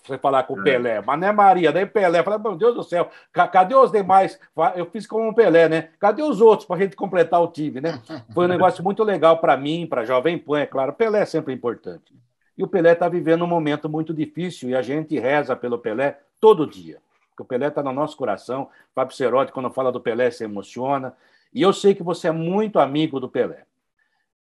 [0.03, 0.63] Você falar com o é.
[0.63, 1.01] Pelé.
[1.01, 2.21] Mas é Maria, daí Pelé.
[2.21, 4.39] Falei, meu Deus do céu, cadê os demais?
[4.75, 5.89] Eu fiz como o Pelé, né?
[5.99, 7.99] Cadê os outros para a gente completar o time, né?
[8.31, 10.93] Foi um negócio muito legal para mim, para Jovem Pan, é claro.
[10.93, 12.13] Pelé é sempre importante.
[12.55, 16.19] E o Pelé está vivendo um momento muito difícil e a gente reza pelo Pelé
[16.39, 16.99] todo dia.
[17.29, 18.69] Porque o Pelé está no nosso coração.
[18.93, 21.15] Fábio Cerotti, quando fala do Pelé, se emociona.
[21.51, 23.63] E eu sei que você é muito amigo do Pelé.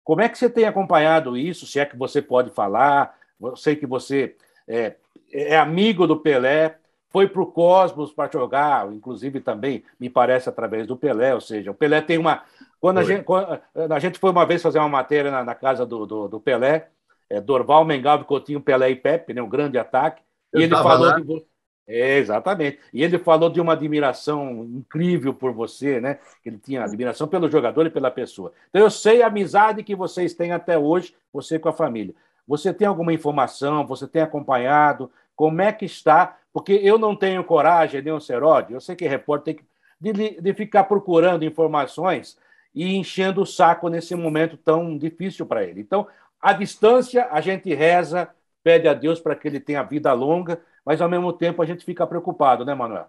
[0.04, 1.66] Como é que você tem acompanhado isso?
[1.66, 4.36] Se é que você pode falar, eu sei que você
[4.68, 4.96] é,
[5.32, 6.78] é amigo do Pelé,
[7.10, 11.34] foi para o Cosmos para jogar, inclusive também, me parece, através do Pelé.
[11.34, 12.44] Ou seja, o Pelé tem uma.
[12.80, 13.60] Quando a, gente, quando
[13.92, 16.90] a gente foi uma vez fazer uma matéria na, na casa do, do, do Pelé,
[17.30, 20.22] é, Dorval, Mengalvo, Coutinho, Pelé e Pepe, né, um grande ataque.
[20.54, 21.20] Eu e ele falou lá.
[21.20, 21.46] de
[21.92, 22.80] é, exatamente.
[22.94, 26.20] E ele falou de uma admiração incrível por você, né?
[26.44, 28.54] Que ele tinha admiração pelo jogador e pela pessoa.
[28.70, 32.14] Então eu sei a amizade que vocês têm até hoje, você com a família.
[32.50, 33.88] Você tem alguma informação?
[33.88, 35.10] Você tem acompanhado?
[35.40, 39.08] como é que está, porque eu não tenho coragem, nem o Serode, eu sei que
[39.08, 42.38] repórter tem que de, de ficar procurando informações
[42.76, 45.80] e enchendo o saco nesse momento tão difícil para ele.
[45.80, 46.06] Então,
[46.42, 48.30] à distância, a gente reza,
[48.62, 51.86] pede a Deus para que ele tenha vida longa, mas ao mesmo tempo a gente
[51.86, 53.08] fica preocupado, né, Manuel?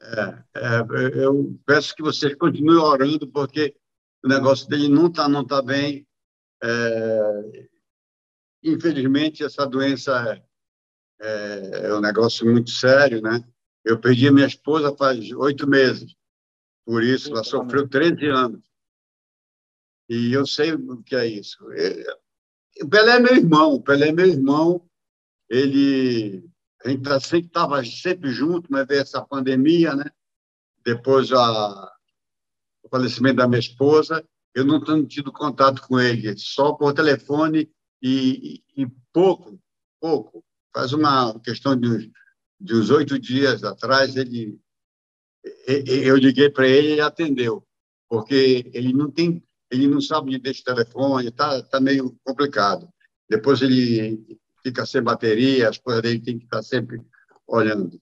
[0.00, 3.74] É, é, eu peço que vocês continuem orando, porque
[4.24, 6.06] o negócio dele não está não tá bem.
[6.62, 7.68] É,
[8.62, 10.42] infelizmente, essa doença
[11.20, 13.44] é, é, um negócio muito sério, né?
[13.84, 16.14] Eu perdi a minha esposa faz oito meses,
[16.84, 18.64] por isso ela sofreu 13 anos.
[20.08, 21.56] E eu sei o que é isso.
[21.72, 22.04] É,
[22.82, 24.86] o Pelé é meu irmão, o Pelé é meu irmão.
[25.48, 26.44] Ele,
[26.84, 30.10] a gente tá sempre estava sempre junto, mas veio essa pandemia, né?
[30.84, 31.92] Depois a,
[32.82, 37.70] o falecimento da minha esposa, eu não tenho tido contato com ele, só por telefone
[38.02, 39.58] e, e, pouco,
[40.00, 40.44] pouco.
[40.72, 42.10] Faz uma questão de
[42.60, 44.60] de uns oito dias atrás, ele,
[45.66, 47.66] eu liguei para ele e ele atendeu,
[48.08, 52.86] porque ele não tem, ele não sabe onde deixa o telefone, está tá meio complicado.
[53.28, 57.00] Depois ele fica sem bateria, as coisas dele tem que estar sempre
[57.46, 57.98] olhando.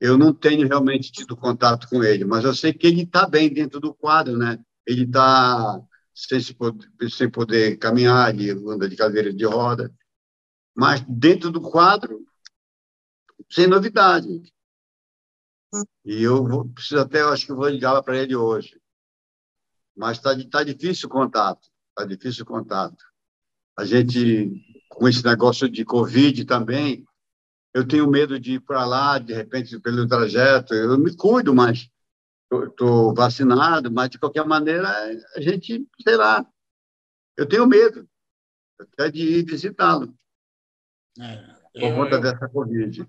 [0.00, 3.48] Eu não tenho realmente tido contato com ele, mas eu sei que ele está bem
[3.52, 4.58] dentro do quadro, né?
[4.84, 5.80] Ele está
[6.16, 6.40] sem,
[7.10, 9.94] sem poder caminhar, ele anda de cadeira de roda,
[10.74, 12.26] mas dentro do quadro
[13.50, 14.42] sem novidade.
[16.04, 18.80] E eu vou, preciso até, eu acho que vou ligar para ele hoje.
[19.94, 23.04] Mas está tá difícil o contato, está difícil o contato.
[23.76, 27.04] A gente, com esse negócio de Covid também,
[27.74, 30.72] eu tenho medo de ir para lá, de repente, pelo trajeto.
[30.72, 31.90] Eu me cuido, mas
[32.50, 34.88] estou vacinado, mas, de qualquer maneira,
[35.34, 36.46] a gente, sei lá,
[37.36, 38.08] eu tenho medo
[38.78, 40.14] até de ir visitá-lo.
[41.18, 43.08] É, por conta dessa Covid.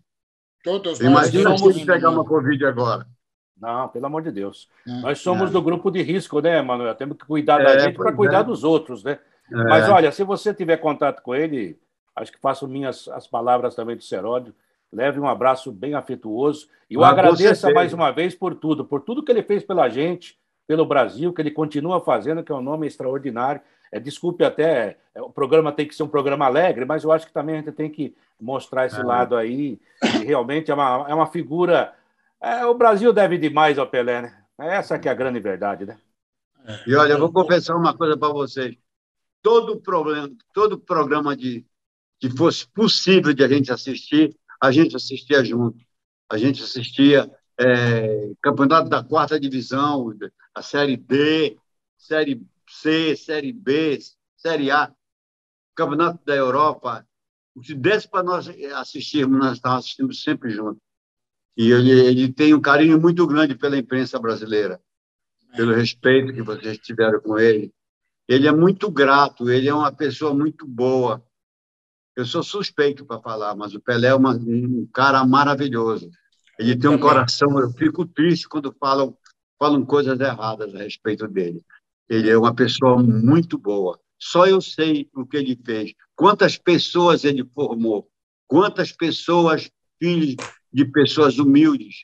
[0.63, 3.07] Todos Imagina se pegar uma Covid agora.
[3.59, 4.69] Não, pelo amor de Deus.
[4.87, 4.91] É.
[5.01, 5.53] Nós somos é.
[5.53, 6.93] do grupo de risco, né, Manuel?
[6.95, 8.43] Temos que cuidar da é, gente para cuidar é.
[8.43, 9.19] dos outros, né?
[9.51, 9.55] É.
[9.63, 11.79] Mas olha, se você tiver contato com ele,
[12.15, 14.53] acho que faço minhas as palavras também do Seródio.
[14.91, 16.67] Leve um abraço bem afetuoso.
[16.89, 19.89] E eu ah, agradeço mais uma vez por tudo, por tudo que ele fez pela
[19.89, 23.61] gente, pelo Brasil, que ele continua fazendo, que é um nome extraordinário.
[23.91, 27.25] É, desculpe até, é, o programa tem que ser um programa alegre, mas eu acho
[27.25, 29.03] que também a gente tem que mostrar esse é.
[29.03, 29.79] lado aí.
[30.21, 31.93] E realmente é uma, é uma figura.
[32.41, 34.43] É, o Brasil deve demais ao Pelé, né?
[34.59, 35.97] Essa que é a grande verdade, né?
[36.85, 38.75] E olha, eu vou confessar uma coisa para vocês.
[39.41, 41.65] Todo problema, todo programa de
[42.19, 45.77] que fosse possível de a gente assistir, a gente assistia junto.
[46.29, 50.13] A gente assistia é, campeonato da quarta divisão,
[50.53, 51.57] a série D,
[51.97, 53.99] série C, Série B,
[54.35, 54.93] Série A,
[55.75, 57.07] Campeonato da Europa.
[57.63, 60.81] Se desse para nós assistirmos, nós estávamos assistindo sempre juntos.
[61.55, 64.79] E ele, ele tem um carinho muito grande pela imprensa brasileira,
[65.55, 67.73] pelo respeito que vocês tiveram com ele.
[68.27, 71.25] Ele é muito grato, ele é uma pessoa muito boa.
[72.17, 76.09] Eu sou suspeito para falar, mas o Pelé é uma, um cara maravilhoso.
[76.57, 79.15] Ele tem um coração, eu fico triste quando falam,
[79.59, 81.63] falam coisas erradas a respeito dele.
[82.09, 84.01] Ele é uma pessoa muito boa.
[84.19, 85.93] Só eu sei o que ele fez.
[86.15, 88.09] Quantas pessoas ele formou?
[88.47, 89.69] Quantas pessoas,
[90.01, 90.35] filhos
[90.73, 92.03] de pessoas humildes,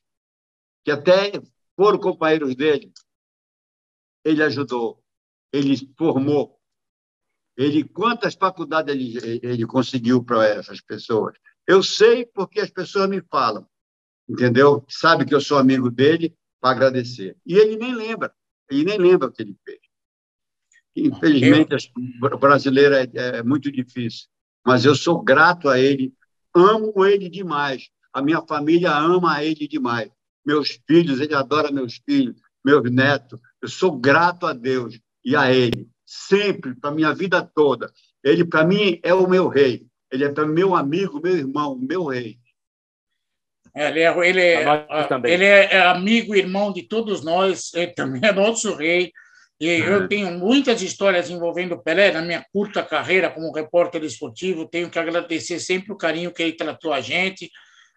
[0.86, 1.32] que até
[1.76, 2.94] foram companheiros dele,
[4.24, 5.04] ele ajudou,
[5.52, 6.60] ele formou.
[7.56, 11.36] Ele quantas faculdades ele, ele conseguiu para essas pessoas?
[11.68, 13.68] Eu sei porque as pessoas me falam,
[14.28, 14.84] entendeu?
[14.90, 17.38] Sabe que eu sou amigo dele para agradecer.
[17.46, 18.34] E ele nem lembra,
[18.70, 19.80] ele nem lembra o que ele fez.
[20.96, 24.28] Infelizmente, o brasileiro é, é muito difícil,
[24.66, 26.14] mas eu sou grato a ele,
[26.56, 27.90] amo ele demais.
[28.12, 30.12] A minha família ama ele demais.
[30.46, 33.40] Meus filhos, ele adora meus filhos, meus netos.
[33.62, 37.92] Eu sou grato a Deus e a ele, sempre, para minha vida toda.
[38.24, 39.86] Ele, para mim, é o meu rei.
[40.12, 42.38] Ele é para meu amigo, meu irmão, meu rei.
[43.76, 44.64] Ele é, ele, é,
[45.26, 49.12] ele é amigo, irmão de todos nós, ele também é nosso rei.
[49.60, 50.08] E eu uhum.
[50.08, 54.68] tenho muitas histórias envolvendo o Pelé na minha curta carreira como repórter esportivo.
[54.68, 57.50] Tenho que agradecer sempre o carinho que ele tratou a gente,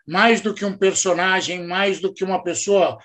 [0.06, 2.96] mais do que um personagem, mais do que uma pessoa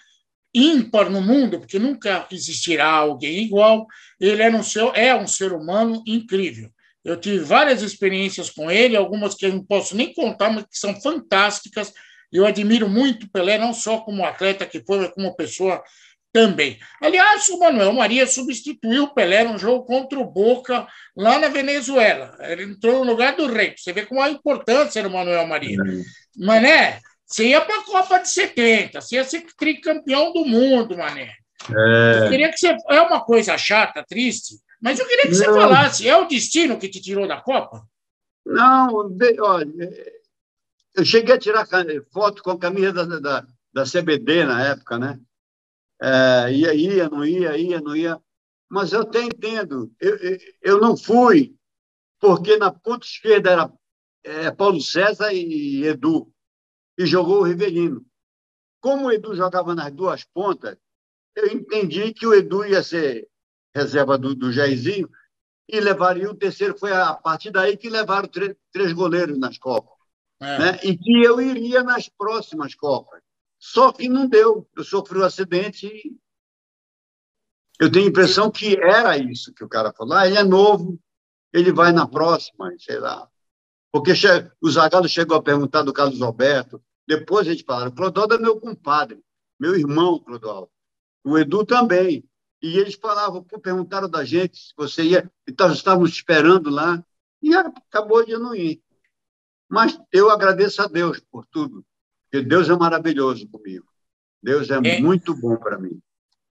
[0.53, 3.87] ímpar no mundo, porque nunca existirá alguém igual.
[4.19, 6.69] Ele é um ser, é um ser humano incrível.
[7.03, 10.77] Eu tive várias experiências com ele, algumas que eu não posso nem contar, mas que
[10.77, 11.91] são fantásticas.
[12.31, 15.83] Eu admiro muito Pelé, não só como atleta que foi, mas como pessoa
[16.31, 16.79] também.
[17.01, 22.37] Aliás, o Manuel Maria substituiu o Pelé num jogo contra o Boca lá na Venezuela.
[22.39, 23.73] Ele entrou no lugar do rei.
[23.75, 25.77] Você vê como a importância do Manuel Maria.
[25.77, 26.45] É.
[26.45, 26.99] Mané,
[27.31, 31.33] você ia para a Copa de 70, você ia ser tricampeão do mundo, Mané.
[31.69, 32.25] É.
[32.25, 32.75] Eu queria que você.
[32.89, 36.89] É uma coisa chata, triste, mas eu queria que você falasse: é o destino que
[36.89, 37.83] te tirou da Copa?
[38.45, 39.71] Não, olha,
[40.95, 41.65] eu cheguei a tirar
[42.11, 45.17] foto com a camisa da, da, da CBD na época, né?
[46.01, 48.19] É, ia, ia, não ia, ia, não ia.
[48.69, 49.89] Mas eu até entendo.
[50.01, 51.55] Eu, eu, eu não fui,
[52.19, 53.73] porque na ponta esquerda era
[54.23, 56.30] é, Paulo César e Edu,
[57.01, 58.05] e jogou o Rivelino.
[58.79, 60.77] Como o Edu jogava nas duas pontas,
[61.35, 63.27] eu entendi que o Edu ia ser
[63.73, 65.09] reserva do, do Jairzinho
[65.67, 66.77] e levaria o terceiro.
[66.77, 69.97] Foi a partir daí que levaram três, três goleiros nas Copas.
[70.39, 70.59] É.
[70.59, 70.79] Né?
[70.83, 73.21] E que eu iria nas próximas Copas.
[73.57, 74.69] Só que não deu.
[74.77, 76.15] Eu sofri um acidente e
[77.79, 80.13] eu tenho a impressão que era isso que o cara falou.
[80.13, 80.99] Ah, ele é novo,
[81.51, 83.27] ele vai na próxima, sei lá.
[83.91, 84.13] Porque
[84.61, 88.37] o Zagallo chegou a perguntar do Carlos Alberto, depois a gente falaram, o Clodoaldo é
[88.39, 89.21] meu compadre,
[89.59, 90.69] meu irmão, Clodoaldo.
[91.23, 92.23] O Edu também.
[92.61, 97.03] E eles falavam, perguntaram da gente se você ia, então estávamos esperando lá,
[97.41, 98.81] e acabou de não ir.
[99.67, 101.83] Mas eu agradeço a Deus por tudo.
[102.29, 103.85] Porque Deus é maravilhoso comigo.
[104.41, 104.99] Deus é, é.
[104.99, 105.99] muito bom para mim.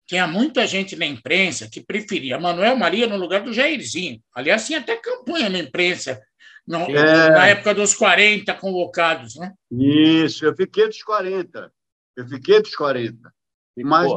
[0.06, 4.20] Tinha muita gente na imprensa que preferia Manuel Maria no lugar do Jairzinho.
[4.34, 6.20] Aliás, tinha até campanha na imprensa,
[6.66, 7.30] no, é.
[7.30, 9.36] na época dos 40 convocados.
[9.36, 9.52] Né?
[9.70, 11.72] Isso, eu fiquei dos 40.
[12.16, 13.32] Eu fiquei dos 40.
[13.74, 13.90] Ficou.
[13.90, 14.12] Mas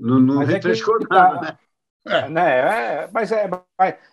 [0.00, 1.40] não, não Mas refrescou é nada, tá...
[1.42, 1.58] né?
[2.06, 2.58] É, né?
[2.58, 3.48] É, mas é,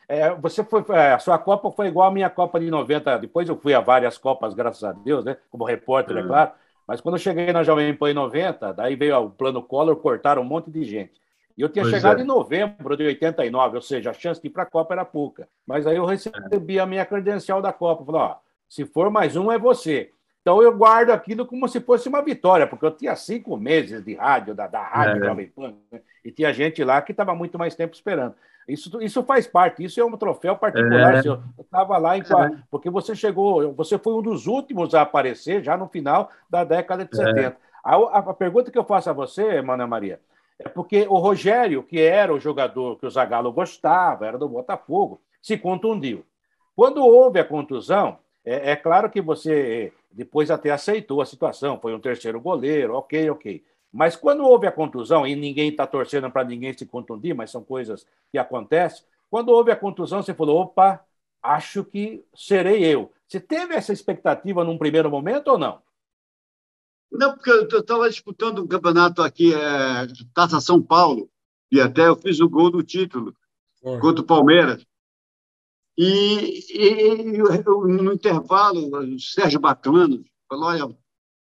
[0.10, 3.18] é, você foi, é, a sua Copa foi igual à minha Copa de 90.
[3.20, 5.38] Depois eu fui a várias Copas, graças a Deus, né?
[5.50, 6.52] Como repórter, é, é claro.
[6.86, 10.42] Mas quando eu cheguei na Jovem Pan em 90, daí veio o plano Collor, cortaram
[10.42, 11.22] um monte de gente.
[11.58, 12.24] E eu tinha pois chegado é.
[12.24, 15.48] em novembro de 89, ou seja, a chance de ir para a Copa era pouca.
[15.66, 18.06] Mas aí eu recebi a minha credencial da Copa.
[18.06, 18.36] Falei, ó,
[18.70, 20.12] se for mais um, é você.
[20.42, 24.16] Então eu guardo aquilo como se fosse uma vitória, porque eu tinha cinco meses de
[24.16, 25.28] rádio, da, da rádio é.
[25.28, 26.00] Jovem Pan, né?
[26.24, 28.34] e tinha gente lá que estava muito mais tempo esperando.
[28.68, 31.16] Isso, isso faz parte, isso é um troféu particular.
[31.16, 31.28] É.
[31.28, 32.58] Eu estava lá, em, é.
[32.70, 37.04] porque você chegou, você foi um dos últimos a aparecer já no final da década
[37.04, 37.40] de 70.
[37.42, 37.56] É.
[37.84, 40.20] A, a, pergunta que eu faço a você, Mana Maria,
[40.60, 45.22] é porque o Rogério, que era o jogador que o Zagallo gostava, era do Botafogo,
[45.42, 46.26] se contundiu.
[46.76, 51.94] Quando houve a contusão, é, é claro que você depois até aceitou a situação, foi
[51.94, 53.64] um terceiro goleiro, ok, ok.
[53.92, 57.64] Mas quando houve a contusão, e ninguém está torcendo para ninguém se contundir, mas são
[57.64, 61.06] coisas que acontecem, quando houve a contusão, você falou: opa,
[61.42, 63.12] acho que serei eu.
[63.28, 65.82] Você teve essa expectativa num primeiro momento ou não?
[67.12, 71.30] Não, porque eu estava disputando um campeonato aqui, é, Taça São Paulo,
[71.72, 73.34] e até eu fiz o gol do título
[73.84, 74.00] é.
[74.00, 74.86] contra o Palmeiras.
[75.98, 80.98] E, e, no intervalo, o Sérgio Bacano falou: Olha,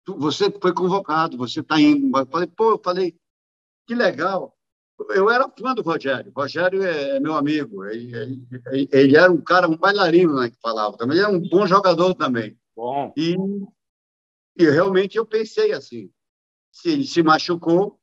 [0.08, 2.16] você foi convocado, você está indo.
[2.18, 3.16] Eu falei: Pô, eu falei,
[3.88, 4.56] que legal.
[5.10, 6.32] Eu era fã do Rogério.
[6.34, 7.84] O Rogério é, é meu amigo.
[7.86, 8.16] Ele,
[8.72, 11.18] ele, ele, era um cara, um bailarino, né, que falava também.
[11.18, 12.56] Ele era um bom jogador também.
[12.76, 13.12] Bom.
[13.18, 13.36] E,
[14.56, 16.12] e realmente eu pensei assim:
[16.72, 18.00] se ele se machucou,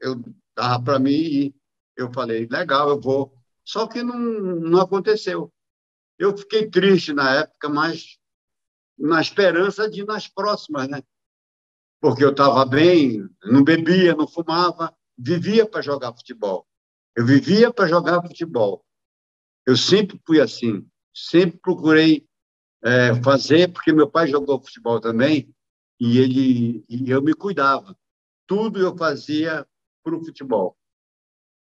[0.00, 0.22] eu
[0.56, 1.54] dava para mim e
[1.96, 3.34] eu falei: legal, eu vou.
[3.64, 5.52] Só que não, não aconteceu.
[6.18, 8.18] Eu fiquei triste na época, mas
[8.98, 11.02] na esperança de ir nas próximas, né?
[12.00, 16.66] Porque eu estava bem, não bebia, não fumava, vivia para jogar futebol.
[17.16, 18.84] Eu vivia para jogar futebol.
[19.66, 22.26] Eu sempre fui assim, sempre procurei
[22.82, 25.54] é, fazer, porque meu pai jogou futebol também,
[26.00, 27.96] e ele e eu me cuidava.
[28.46, 29.66] Tudo eu fazia
[30.02, 30.76] para o futebol,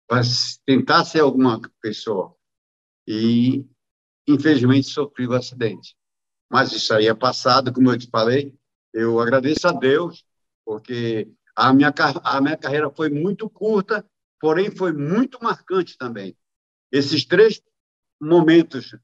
[0.08, 0.22] para
[0.66, 2.36] tentar ser alguma pessoa.
[3.08, 3.66] E
[4.28, 5.96] infelizmente sofri o um acidente.
[6.50, 8.56] Mas isso aí é passado, como eu te falei.
[8.94, 10.24] Eu agradeço a Deus,
[10.64, 11.94] porque a minha,
[12.24, 14.06] a minha carreira foi muito curta,
[14.40, 16.38] porém foi muito marcante também.
[16.92, 17.62] Esses três
[18.22, 18.96] momentos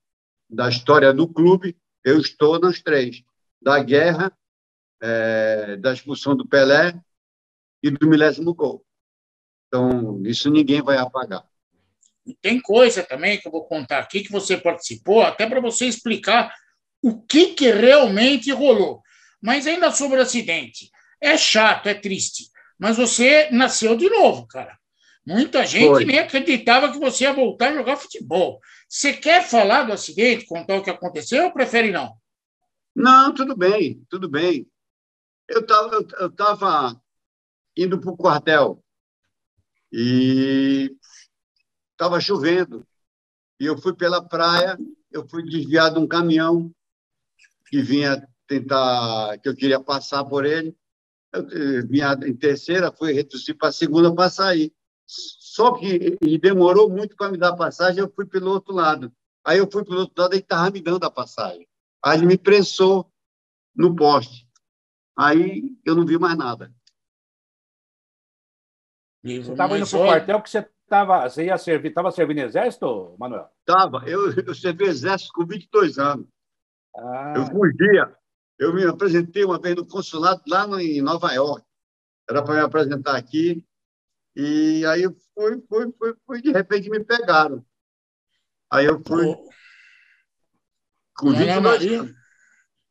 [0.49, 3.23] da história do clube, eu estou nos três:
[3.61, 4.31] da guerra,
[5.01, 6.93] é, da expulsão do Pelé
[7.81, 8.85] e do milésimo gol.
[9.67, 11.43] Então, isso ninguém vai apagar.
[12.41, 16.53] Tem coisa também que eu vou contar aqui que você participou, até para você explicar
[17.01, 19.01] o que, que realmente rolou.
[19.41, 20.89] Mas ainda sobre o acidente.
[21.21, 22.49] É chato, é triste.
[22.77, 24.77] Mas você nasceu de novo, cara.
[25.25, 26.05] Muita gente Foi.
[26.05, 28.59] nem acreditava que você ia voltar a jogar futebol.
[28.87, 32.15] Você quer falar do acidente, contar o que aconteceu ou prefere não?
[32.95, 34.65] Não, tudo bem, tudo bem.
[35.49, 37.01] Eu estava eu tava
[37.75, 38.83] indo para o quartel.
[39.91, 40.95] E
[41.91, 42.85] estava chovendo.
[43.59, 44.77] E eu fui pela praia,
[45.11, 46.71] eu fui desviado de um caminhão
[47.67, 50.75] que vinha tentar, que eu queria passar por ele.
[51.33, 54.71] Eu vinha em terceira, fui reduzir para a segunda para sair.
[55.05, 59.11] Só que ele demorou muito para me dar passagem, eu fui pelo outro lado.
[59.43, 61.67] Aí eu fui pelo outro lado e estava me dando a passagem.
[62.03, 63.11] Aí ele me prensou
[63.75, 64.48] no poste.
[65.19, 66.73] Aí eu não vi mais nada.
[69.21, 73.17] Você estava indo para o quartel que você estava você ia servir, estava servindo exército,
[73.19, 73.49] Manuel?
[73.59, 74.07] Estava.
[74.07, 76.25] Eu, eu servi exército com 22 anos.
[76.95, 77.33] Ah.
[77.35, 78.15] Eu fugia.
[78.57, 81.65] Eu me apresentei uma vez no consulado lá no, em Nova York.
[82.29, 83.65] Era para me apresentar aqui.
[84.37, 87.65] E aí eu fui, fui, fui, fui, de repente me pegaram.
[88.71, 89.25] Aí eu fui.
[89.25, 89.49] Oh.
[91.17, 92.18] Com 22 Maria, anos.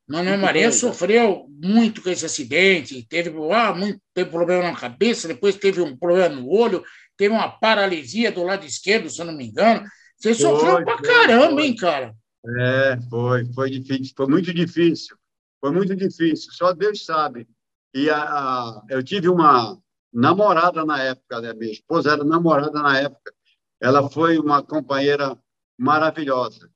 [0.08, 5.56] Manuel Maria sofreu muito com esse acidente, teve, ah, muito, teve problema na cabeça, depois
[5.56, 6.82] teve um problema no olho,
[7.16, 9.86] teve uma paralisia do lado esquerdo, se eu não me engano.
[10.16, 11.66] Você foi, sofreu pra caramba, foi.
[11.66, 12.14] hein, cara?
[12.58, 15.16] É, foi, foi difícil, foi muito difícil.
[15.60, 17.46] Foi muito difícil, só Deus sabe.
[17.94, 19.76] E a, a, eu tive uma
[20.12, 21.52] namorada na época, né?
[21.52, 23.32] minha esposa era namorada na época.
[23.80, 25.36] Ela foi uma companheira
[25.76, 26.70] maravilhosa.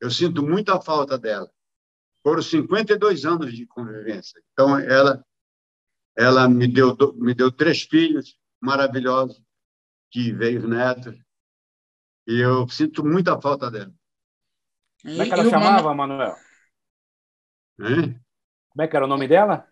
[0.00, 1.50] Eu sinto muita falta dela.
[2.22, 4.40] Foram 52 anos de convivência.
[4.52, 5.24] Então, ela,
[6.16, 9.42] ela me, deu, me deu três filhos maravilhosos,
[10.10, 11.18] que veio netos,
[12.26, 13.92] e eu sinto muita falta dela.
[15.02, 16.36] Como é que ela chamava, Manuel?
[17.80, 18.20] Hein?
[18.70, 19.66] Como é que era o nome dela?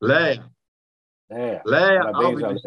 [0.00, 0.52] Leia.
[1.30, 1.62] Leia.
[1.64, 2.62] Leia Parabéns, Alves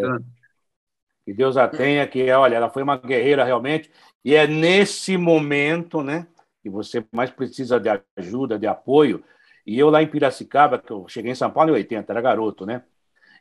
[1.24, 3.92] Que Deus a tenha, que olha, ela foi uma guerreira realmente,
[4.26, 6.28] e é nesse momento, né,
[6.62, 9.24] que você mais precisa de ajuda, de apoio.
[9.66, 12.66] E eu lá em Piracicaba, que eu cheguei em São Paulo em 80, era garoto,
[12.66, 12.84] né?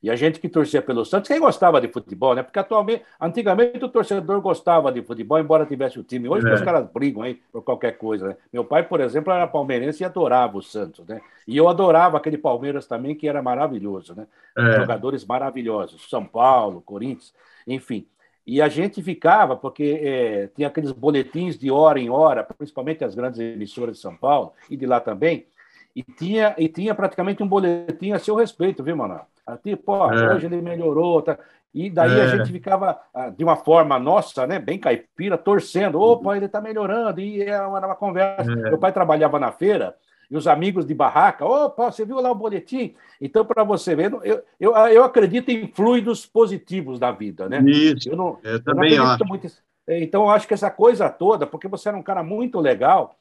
[0.03, 2.43] E a gente que torcia pelo Santos, quem gostava de futebol, né?
[2.43, 6.29] Porque atualmente, antigamente o torcedor gostava de futebol, embora tivesse o time.
[6.29, 6.55] Hoje é.
[6.55, 8.37] os caras brigam aí por qualquer coisa, né?
[8.53, 11.21] Meu pai, por exemplo, era palmeirense e adorava o Santos, né?
[11.47, 14.27] E eu adorava aquele Palmeiras também, que era maravilhoso, né?
[14.57, 14.81] É.
[14.81, 17.35] Jogadores maravilhosos, São Paulo, Corinthians,
[17.67, 18.07] enfim.
[18.49, 23.15] E a gente ficava, porque é, tinha aqueles boletins de hora em hora, principalmente as
[23.15, 25.45] grandes emissoras de São Paulo e de lá também,
[25.95, 29.27] e tinha, e tinha praticamente um boletim a seu respeito, viu, Manoel?
[29.63, 30.35] Tipo, é.
[30.35, 31.39] hoje ele melhorou, tá?
[31.75, 32.23] E daí é.
[32.23, 36.01] a gente ficava, ah, de uma forma nossa, né, bem caipira, torcendo.
[36.01, 37.21] Opa, ele está melhorando.
[37.21, 38.51] E era uma, uma conversa.
[38.51, 38.55] É.
[38.55, 39.95] Meu pai trabalhava na feira
[40.31, 42.95] e os amigos de barraca, opa, você viu lá o boletim?
[43.21, 47.63] Então, para você ver, eu, eu, eu acredito em fluidos positivos da vida, né?
[47.67, 49.25] Isso, eu, não, eu também eu acho.
[49.25, 49.49] Muito,
[49.89, 53.19] então, eu acho que essa coisa toda, porque você era um cara muito legal,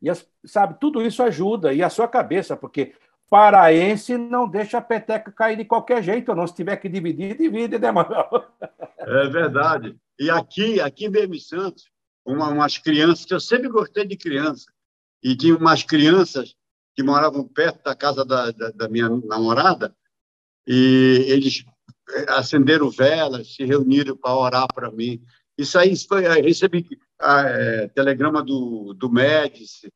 [0.00, 2.94] e as, sabe, tudo isso ajuda, e a sua cabeça, porque
[3.28, 6.46] paraense não deixa a peteca cair de qualquer jeito, não.
[6.46, 8.28] Se tiver que dividir, divide, né, Manuel?
[8.98, 9.96] É verdade.
[10.20, 11.90] E aqui, aqui em Santos,
[12.24, 14.66] uma, umas crianças, que eu sempre gostei de criança,
[15.24, 16.54] e tinha umas crianças
[16.94, 19.96] que moravam perto da casa da, da, da minha namorada,
[20.66, 21.64] e eles
[22.28, 25.22] acenderam velas, se reuniram para orar para mim.
[25.56, 26.86] Isso aí foi, recebi
[27.18, 29.90] a, é, telegrama do, do Médici,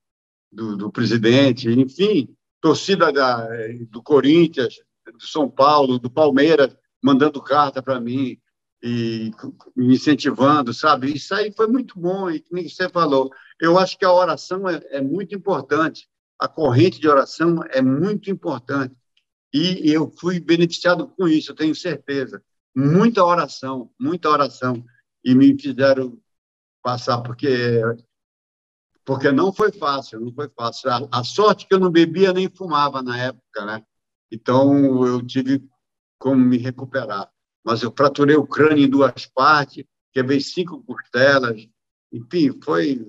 [0.50, 3.46] do, do presidente, enfim, torcida da,
[3.90, 4.76] do Corinthians,
[5.12, 8.38] do São Paulo, do Palmeiras, mandando carta para mim
[8.82, 9.30] e
[9.76, 11.12] me incentivando, sabe?
[11.12, 14.80] Isso aí foi muito bom, e como você falou, eu acho que a oração é,
[14.90, 16.08] é muito importante,
[16.38, 18.94] a corrente de oração é muito importante,
[19.52, 22.42] e eu fui beneficiado com isso, eu tenho certeza.
[22.76, 24.84] Muita oração, muita oração,
[25.24, 26.18] e me fizeram
[26.82, 27.82] passar, porque
[29.04, 30.90] porque não foi fácil, não foi fácil.
[30.90, 33.82] A, a sorte que eu não bebia nem fumava na época, né?
[34.30, 35.66] Então eu tive
[36.18, 37.30] como me recuperar.
[37.64, 41.68] Mas eu fraturei o crânio em duas partes, quebrei cinco costelas,
[42.12, 43.06] enfim, foi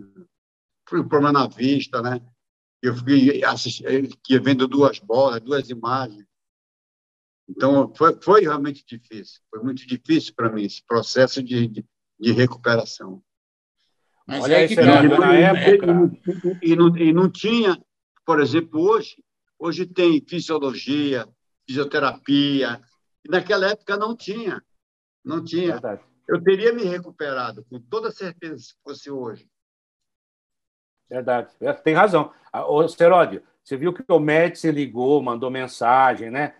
[0.90, 2.20] foi um problema na vista, né?
[2.82, 3.86] Eu fui assistir,
[4.42, 6.26] vendo duas bolas, duas imagens.
[7.48, 9.42] Então, foi, foi realmente difícil.
[9.50, 11.86] Foi muito difícil para mim esse processo de, de,
[12.20, 13.22] de recuperação.
[14.26, 15.88] Mas Olha é que na época.
[16.62, 17.80] E não, e não tinha,
[18.26, 19.24] por exemplo, hoje,
[19.58, 21.28] hoje tem fisiologia,
[21.68, 22.82] fisioterapia.
[23.26, 24.64] E naquela época não tinha.
[25.24, 25.74] Não tinha.
[25.74, 26.02] Verdade.
[26.28, 29.48] Eu teria me recuperado, com toda certeza, se fosse hoje.
[31.10, 32.32] Verdade, é, tem razão.
[32.54, 36.54] O Seródio, você viu que o Médici ligou, mandou mensagem, né?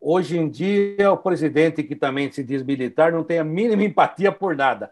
[0.00, 4.32] Hoje em dia, o presidente que também se diz militar não tem a mínima empatia
[4.32, 4.90] por nada.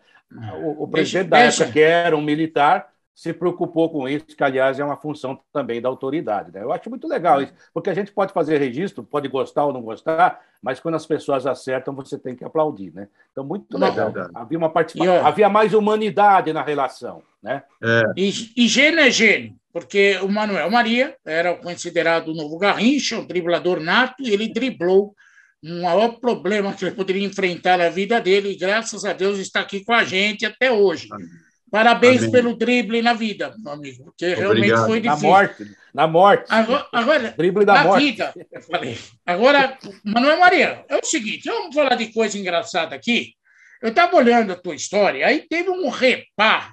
[0.62, 4.42] O, o presidente deixa, da época, que era um militar, se preocupou com isso, que,
[4.42, 6.50] aliás, é uma função também da autoridade.
[6.52, 6.62] Né?
[6.62, 9.82] Eu acho muito legal isso, porque a gente pode fazer registro, pode gostar ou não
[9.82, 12.92] gostar, mas quando as pessoas acertam, você tem que aplaudir.
[12.92, 13.06] Né?
[13.30, 14.12] Então, muito legal.
[14.34, 17.22] Havia, uma participação, havia mais humanidade na relação.
[17.40, 17.62] Né?
[17.82, 18.02] É.
[18.16, 23.26] E, e gênio é gênio, porque o Manuel Maria era considerado o novo Garrincha, um
[23.26, 25.14] driblador nato, e ele driblou
[25.62, 29.60] um maior problema que ele poderia enfrentar na vida dele, e graças a Deus está
[29.60, 31.06] aqui com a gente até hoje.
[31.12, 31.43] Amém.
[31.74, 32.30] Parabéns Amém.
[32.30, 34.54] pelo drible na vida, meu amigo, porque Obrigado.
[34.54, 35.28] realmente foi difícil.
[35.28, 36.44] Na morte, na morte.
[36.48, 38.04] Agora, agora drible da na morte.
[38.04, 38.96] vida, eu falei.
[39.26, 43.34] Agora, Manuel Maria, é o seguinte, vamos falar de coisa engraçada aqui.
[43.82, 46.72] Eu estava olhando a tua história, aí teve um repá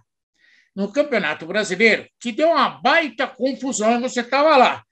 [0.76, 4.84] no Campeonato Brasileiro que deu uma baita confusão e você estava lá.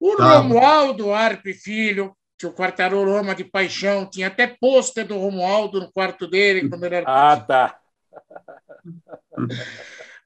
[0.00, 0.38] O tá.
[0.38, 5.92] Romualdo Arpe Filho, que o Quartarolo ama de paixão, tinha até pôster do Romualdo no
[5.92, 7.06] quarto dele quando ele era.
[7.06, 7.78] Ah, tá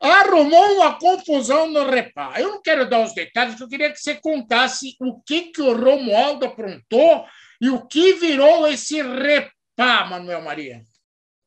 [0.00, 2.40] arrumou uma confusão no repá.
[2.40, 5.76] Eu não quero dar os detalhes, eu queria que você contasse o que, que o
[5.76, 7.24] Romualdo aprontou
[7.60, 10.82] e o que virou esse repá, Manuel Maria.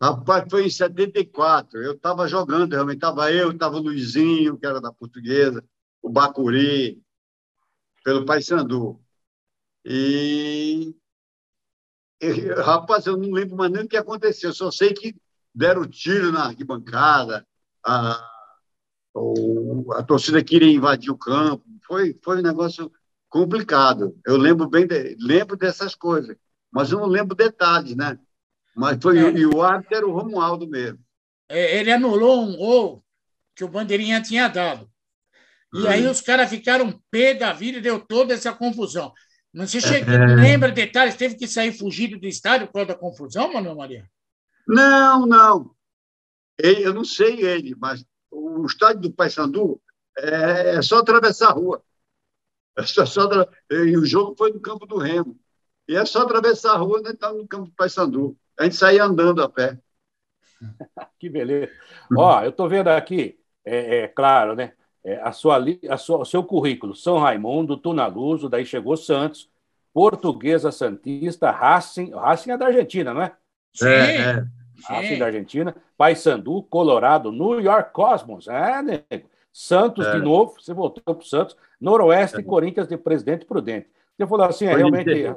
[0.02, 1.82] Rapaz, foi em 74.
[1.82, 5.64] Eu estava jogando, realmente estava eu, estava o Luizinho, que era da Portuguesa,
[6.02, 7.02] o Bacuri,
[8.04, 9.00] pelo Paysandu.
[9.84, 10.96] E,
[12.64, 15.16] rapaz, eu não lembro mais nem o que aconteceu, só sei que
[15.54, 17.46] deram tiro na arquibancada,
[17.86, 18.30] a,
[19.96, 21.64] a torcida queria invadir o campo.
[21.86, 22.92] Foi, foi um negócio
[23.28, 24.18] complicado.
[24.26, 26.36] Eu lembro bem, de, lembro dessas coisas,
[26.72, 28.18] mas eu não lembro detalhes, né?
[28.76, 29.32] Mas foi é.
[29.32, 31.00] e o árbitro era o Romualdo mesmo.
[31.50, 33.04] É, ele anulou um gol
[33.56, 34.90] que o Bandeirinha tinha dado.
[35.74, 35.88] E hum.
[35.88, 39.12] aí os caras ficaram pé da vida e deu toda essa confusão.
[39.52, 40.36] Não se chega, é.
[40.36, 41.16] lembra detalhes?
[41.16, 44.10] Teve que sair fugido do estádio por causa da confusão, Manuel Maria?
[44.70, 45.76] Não, não.
[46.60, 49.82] Eu não sei ele, mas o estádio do Paysandu
[50.16, 51.84] é, é só atravessar a rua.
[52.78, 53.28] É só, só,
[53.72, 55.36] e o jogo foi no campo do Remo.
[55.88, 58.38] E é só atravessar a rua e entrar no campo do Paysandu.
[58.60, 59.80] A gente saía andando a pé.
[61.18, 61.72] que beleza.
[62.16, 64.74] Ó, eu estou vendo aqui, é, é, claro, né?
[65.04, 65.58] É, a sua,
[65.90, 69.50] a sua, o seu currículo, São Raimundo, Tunaluso, daí chegou Santos,
[69.92, 73.36] Portuguesa Santista, Racing, Racing é da Argentina, não é?
[73.74, 73.88] Sim.
[73.88, 74.59] É, é.
[74.88, 79.30] Racing da Argentina, Paysandu, Colorado, New York Cosmos, é, nego.
[79.52, 80.12] Santos é.
[80.12, 82.44] de novo, você voltou para o Santos, Noroeste é.
[82.44, 83.88] Corinthians de Presidente Prudente.
[84.18, 85.36] Você falou assim, é, realmente,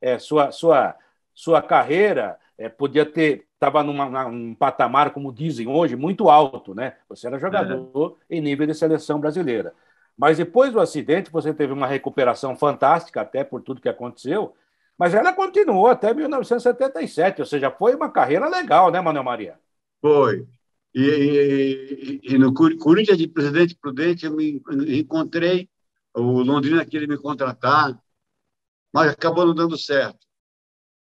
[0.00, 0.94] é, sua, sua,
[1.34, 6.96] sua carreira é, podia ter, estava num patamar, como dizem hoje, muito alto, né?
[7.08, 8.36] Você era jogador é.
[8.36, 9.72] em nível de seleção brasileira.
[10.16, 14.54] Mas depois do acidente, você teve uma recuperação fantástica, até por tudo que aconteceu,
[15.00, 19.58] mas ela continuou até 1977, ou seja, foi uma carreira legal, né, Manuel Maria?
[19.98, 20.46] Foi.
[20.94, 24.60] E, e, e no Corinthians de Presidente Prudente, eu me
[24.98, 25.70] encontrei
[26.12, 27.98] o Londrina queria me contratar,
[28.92, 30.18] mas acabou não dando certo.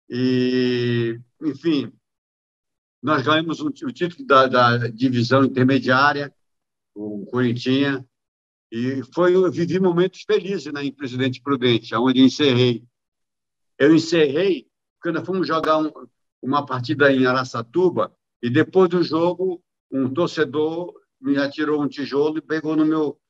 [0.09, 1.93] E, enfim,
[3.03, 6.34] nós ganhamos o, o título da, da, divisão intermediária,
[6.95, 8.03] o Corinthians,
[8.70, 12.82] e foi, eu vivi momentos felizes né, em Presidente Prudente, onde encerrei
[13.83, 14.70] eu encerrei
[15.03, 15.91] quando fomos jogar um,
[16.41, 19.61] uma partida em Araçatuba e depois do jogo
[19.91, 23.20] um torcedor me atirou um tijolo e pegou no meu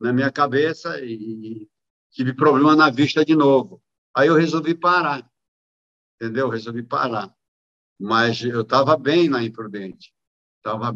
[0.00, 1.68] na minha cabeça e
[2.10, 3.80] tive problema na vista de novo.
[4.16, 5.30] Aí eu resolvi parar,
[6.16, 6.48] entendeu?
[6.48, 7.32] Resolvi parar.
[7.98, 10.12] Mas eu estava bem na Imprudente,
[10.56, 10.92] estava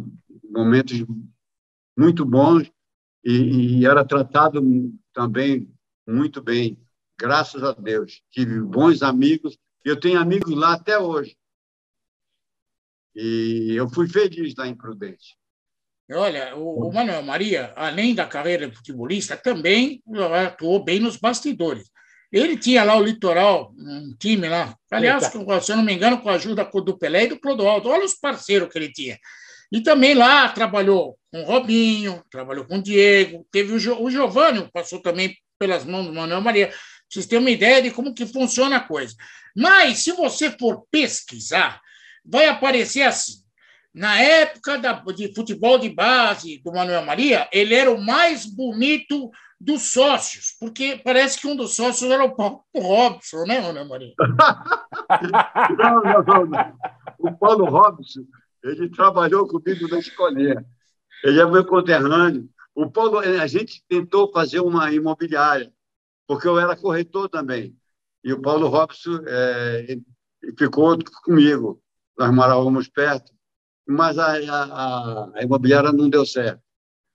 [0.51, 1.07] momentos
[1.97, 2.69] muito bons
[3.25, 4.61] e, e era tratado
[5.15, 5.73] também
[6.05, 6.77] muito bem
[7.19, 8.23] graças a Deus.
[8.31, 11.37] Tive bons amigos, eu tenho amigos lá até hoje.
[13.15, 15.37] E eu fui feliz lá em Prudente.
[16.11, 20.03] Olha, o, Manuel Maria, além da carreira de futebolista, também
[20.47, 21.91] atuou bem nos bastidores.
[22.33, 26.29] Ele tinha lá o Litoral, um time lá, aliás, se eu não me engano, com
[26.29, 27.89] a ajuda do Pelé e do Clodoaldo.
[27.89, 29.19] Olha os parceiros que ele tinha.
[29.71, 34.11] E também lá trabalhou com o Robinho, trabalhou com o Diego, teve o, jo, o
[34.11, 36.73] Giovanni, passou também pelas mãos do Manuel Maria
[37.09, 39.15] vocês terem uma ideia de como que funciona a coisa.
[39.57, 41.81] Mas, se você for pesquisar,
[42.25, 43.35] vai aparecer assim.
[43.95, 49.31] Na época da, de futebol de base do Manuel Maria, ele era o mais bonito
[49.61, 54.15] dos sócios, porque parece que um dos sócios era o Paulo Robson, né, Manuel Maria?
[55.77, 56.79] não, não, não,
[57.19, 58.25] O Paulo Robson,
[58.63, 60.65] ele trabalhou comigo na escolinha.
[61.25, 62.49] Ele é meu conterrâneo.
[62.75, 65.73] O Paulo, a gente tentou fazer uma imobiliária
[66.29, 67.75] porque eu era corretor também.
[68.23, 69.99] E o Paulo Robson é,
[70.59, 71.83] ficou comigo.
[72.19, 73.33] Nós morávamos perto,
[73.87, 76.63] mas a, a, a imobiliária não deu certo.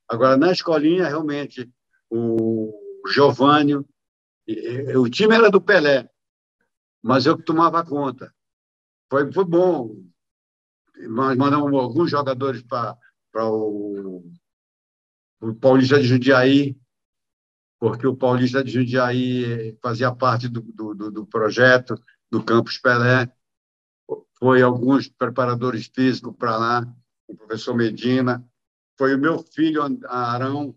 [0.10, 1.72] Agora, na escolinha, realmente,
[2.10, 2.74] o
[3.08, 6.10] Giovanni, o time era do Pelé,
[7.02, 8.34] mas eu que tomava conta.
[9.10, 9.96] Foi, foi bom.
[11.08, 12.98] Nós mandamos alguns jogadores para
[13.46, 14.24] o,
[15.42, 16.78] o Paulista de Jundiaí,
[17.84, 23.30] porque o Paulista de Jundiaí fazia parte do, do, do projeto do Campus Pelé.
[24.40, 26.96] Foi alguns preparadores físicos para lá,
[27.28, 28.42] o professor Medina.
[28.98, 30.74] Foi o meu filho, Arão,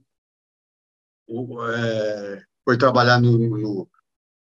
[1.29, 3.89] o, é, foi trabalhar no, no,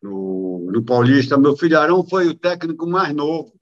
[0.01, 1.37] no, no, Paulista.
[1.37, 3.53] Meu filho Arão foi o técnico mais novo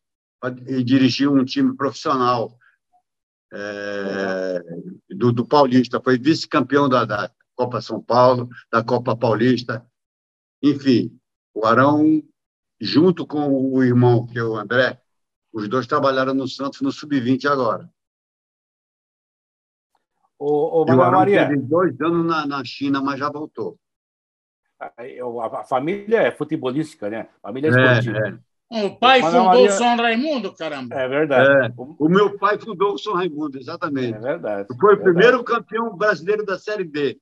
[0.68, 2.56] e dirigiu um time profissional
[3.52, 4.62] é,
[5.10, 6.00] do, do, Paulista.
[6.00, 9.86] Foi vice-campeão da, da Copa São Paulo, da Copa Paulista.
[10.62, 11.18] Enfim,
[11.54, 12.24] o Arão,
[12.80, 15.00] junto com o irmão, que é o André,
[15.52, 17.90] os dois trabalharam no Santos no Sub-20 agora.
[20.40, 23.78] O, o Maria teve dois anos na, na China, mas já voltou.
[24.78, 24.92] A,
[25.60, 27.30] a, família é futebolística, né?
[27.42, 28.18] A família é esportiva.
[28.18, 28.86] É, é.
[28.86, 29.70] O pai fundou Maria...
[29.70, 30.96] o São Raimundo, caramba.
[30.96, 31.68] É verdade.
[31.68, 31.74] É.
[31.78, 34.18] O meu pai fundou o São Raimundo, exatamente.
[34.18, 34.68] É verdade.
[34.80, 37.18] Foi o é primeiro campeão brasileiro da Série B.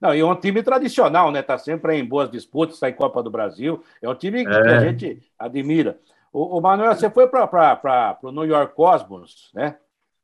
[0.00, 1.40] Não, e é um time tradicional, né?
[1.40, 3.82] Está sempre em boas disputas, em Copa do Brasil.
[4.00, 4.80] É um time que a é.
[4.80, 5.98] gente admira.
[6.32, 9.76] O, o Manuel, você foi para o New York Cosmos, né?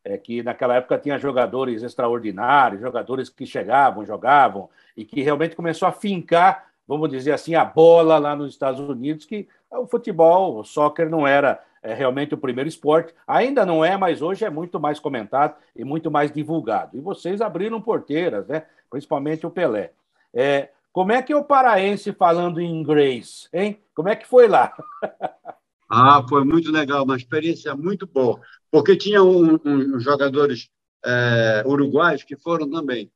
[0.04, 5.88] É, que naquela época tinha jogadores extraordinários, jogadores que chegavam, jogavam, e que realmente começou
[5.88, 10.64] a fincar, vamos dizer assim, a bola lá nos Estados Unidos, que o futebol, o
[10.64, 14.80] soccer não era é, realmente o primeiro esporte, ainda não é, mas hoje é muito
[14.80, 16.96] mais comentado e muito mais divulgado.
[16.96, 18.64] E vocês abriram porteiras, né?
[18.90, 19.92] principalmente o Pelé.
[20.32, 23.78] É, como é que é o paraense falando em inglês, hein?
[23.94, 24.74] Como é que foi lá?
[25.96, 30.68] Ah, foi muito legal, uma experiência muito boa, porque tinha um, um, jogadores
[31.04, 33.12] é, uruguaios que foram também.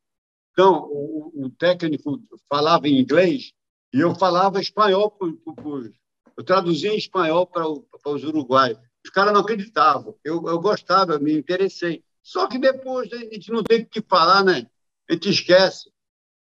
[0.53, 3.53] Então, o, o, técnico falava em inglês
[3.93, 5.91] e eu falava espanhol, por, por,
[6.39, 8.79] eu traduzia em espanhol para, para os uruguaios.
[9.05, 10.15] Os caras não acreditavam.
[10.23, 12.05] Eu, eu gostava, eu me interessei.
[12.23, 14.69] Só que depois a gente não tem o que falar, né?
[15.11, 15.91] A gente esquece.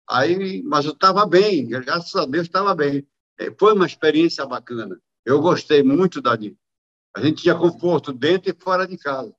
[0.07, 3.07] Aí, mas eu estava bem, graças a Deus estava bem.
[3.39, 5.01] É, foi uma experiência bacana.
[5.25, 6.55] Eu gostei muito dali.
[7.17, 9.35] A gente tinha conforto dentro e fora de casa.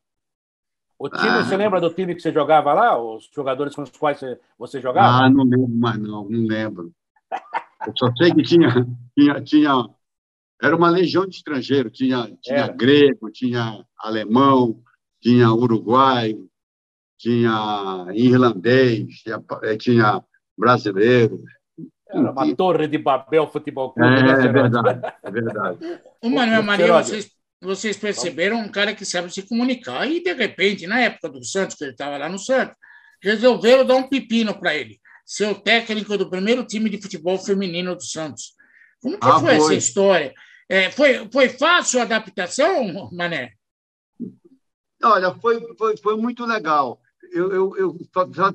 [0.98, 3.00] O time, ah, você lembra do time que você jogava lá?
[3.00, 5.26] Os jogadores com os quais você, você jogava?
[5.26, 6.92] Ah, não lembro mais, não, não lembro.
[7.86, 9.97] Eu só sei que tinha, tinha, tinha
[10.62, 14.82] era uma legião de estrangeiros, tinha, tinha grego, tinha alemão,
[15.22, 16.50] tinha uruguaio,
[17.18, 19.44] tinha irlandês, tinha,
[19.78, 20.24] tinha
[20.58, 21.44] brasileiro,
[22.10, 24.10] era uma torre de Babel Futebol Clube.
[24.10, 25.80] É, é verdade, é verdade.
[26.24, 27.30] O Manuel Maria, vocês,
[27.62, 31.76] vocês perceberam um cara que sabe se comunicar e, de repente, na época do Santos,
[31.76, 32.76] que ele estava lá no Santos,
[33.22, 37.96] resolveram dar um pepino para ele, ser o técnico do primeiro time de futebol feminino
[37.96, 38.54] do Santos.
[39.02, 40.34] Como que ah, foi, foi, essa história?
[40.70, 43.54] É, foi, foi fácil a adaptação, Mané?
[45.04, 47.00] Olha, foi, foi, foi muito legal.
[47.32, 47.98] Eu, eu, eu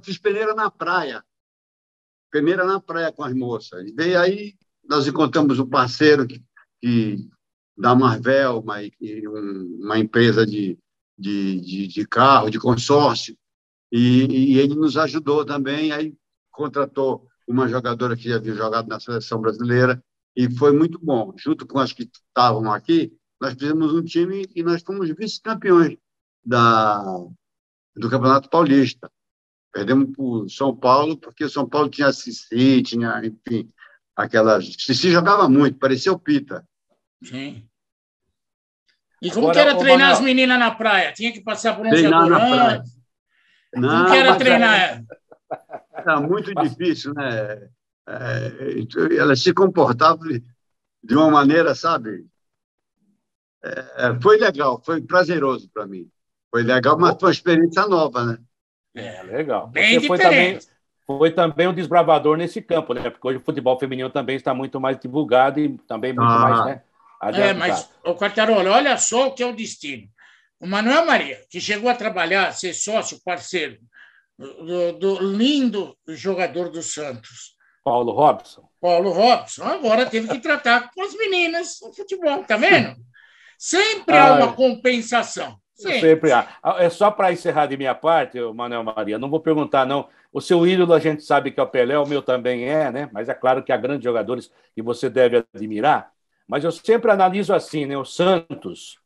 [0.02, 1.24] fiz peneira na praia
[2.32, 3.92] peneira na praia com as moças.
[3.96, 4.54] E aí
[4.88, 6.42] nós encontramos um parceiro que,
[6.80, 7.28] que
[7.76, 8.76] da Marvel, uma,
[9.78, 10.78] uma empresa de,
[11.16, 13.36] de, de, de, carro, de consórcio,
[13.92, 16.14] e, e, ele nos ajudou também, aí
[16.50, 20.02] contratou uma jogadora que já havia jogado na seleção brasileira,
[20.36, 21.34] e foi muito bom.
[21.36, 25.96] Junto com as que estavam aqui, nós fizemos um time e nós fomos vice-campeões
[26.44, 27.02] da,
[27.94, 29.10] do Campeonato Paulista.
[29.72, 33.68] Perdemos para o São Paulo, porque o São Paulo tinha Cici, tinha, enfim,
[34.14, 34.66] aquelas.
[34.78, 36.66] Cici jogava muito, parecia o Pita.
[37.22, 37.66] Sim.
[39.20, 40.16] E como Agora, que era treinar Manuel...
[40.16, 41.12] as meninas na praia?
[41.12, 42.82] Tinha que passar por um treinar na praia.
[43.74, 44.74] Não, como que era treinar?
[44.74, 45.04] Era,
[45.94, 47.68] era muito difícil, né?
[48.08, 50.28] É, elas se comportavam
[51.02, 52.26] de uma maneira, sabe?
[53.62, 56.10] É, foi legal, foi prazeroso para mim.
[56.50, 58.38] Foi legal, mas foi uma experiência nova, né?
[58.94, 59.68] É, legal.
[59.68, 60.58] Bem Você foi também,
[61.06, 63.08] foi também um desbravador nesse campo, né?
[63.08, 66.38] Porque hoje o futebol feminino também está muito mais divulgado e também muito ah.
[66.38, 66.82] mais, né?
[67.34, 70.08] É, mas, o Quartarolo, olha só o que é o destino.
[70.58, 73.78] O Manuel Maria, que chegou a trabalhar, ser sócio, parceiro
[74.36, 77.51] do, do lindo jogador do Santos.
[77.84, 78.68] Paulo Robson.
[78.80, 79.64] Paulo Robson.
[79.64, 82.96] Agora teve que tratar com as meninas no futebol, tá vendo?
[83.58, 85.56] Sempre ah, há uma compensação.
[85.74, 86.00] Sim.
[86.00, 86.48] Sempre há.
[86.62, 90.08] Ah, é só para encerrar de minha parte, Manuel Maria, não vou perguntar, não.
[90.32, 93.10] O seu ídolo a gente sabe que é o Pelé, o meu também é, né?
[93.12, 96.10] Mas é claro que há grandes jogadores que você deve admirar.
[96.46, 97.96] Mas eu sempre analiso assim, né?
[97.96, 98.98] O Santos,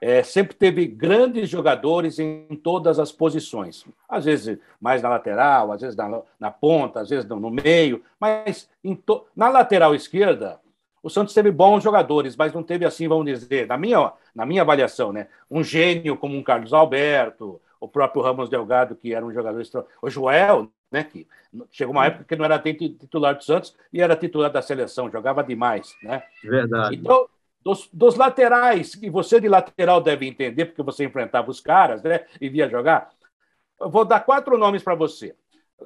[0.00, 3.84] é, sempre teve grandes jogadores em todas as posições.
[4.08, 8.02] Às vezes mais na lateral, às vezes na, na ponta, às vezes no, no meio.
[8.18, 8.68] Mas
[9.06, 9.26] to...
[9.34, 10.60] na lateral esquerda,
[11.02, 14.62] o Santos teve bons jogadores, mas não teve assim, vamos dizer, na minha, na minha
[14.62, 15.28] avaliação, né?
[15.50, 20.00] um gênio como um Carlos Alberto, o próprio Ramos Delgado, que era um jogador extraordinário,
[20.02, 21.26] o Joel, né, que
[21.70, 25.44] chegou uma época que não era titular do Santos e era titular da seleção, jogava
[25.44, 25.94] demais.
[26.02, 26.22] Né?
[26.42, 26.96] Verdade.
[26.96, 27.28] Então,
[27.68, 32.24] dos, dos, laterais, que você de lateral deve entender, porque você enfrentava os caras né,
[32.40, 33.10] e via jogar,
[33.78, 35.36] eu vou dar quatro nomes para você.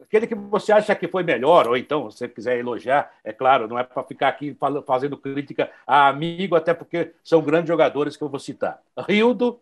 [0.01, 3.66] Aquele que você acha que foi melhor, ou então, se você quiser elogiar, é claro,
[3.66, 4.57] não é para ficar aqui
[4.87, 8.80] fazendo crítica a amigo, até porque são grandes jogadores que eu vou citar.
[8.97, 9.61] Rildo,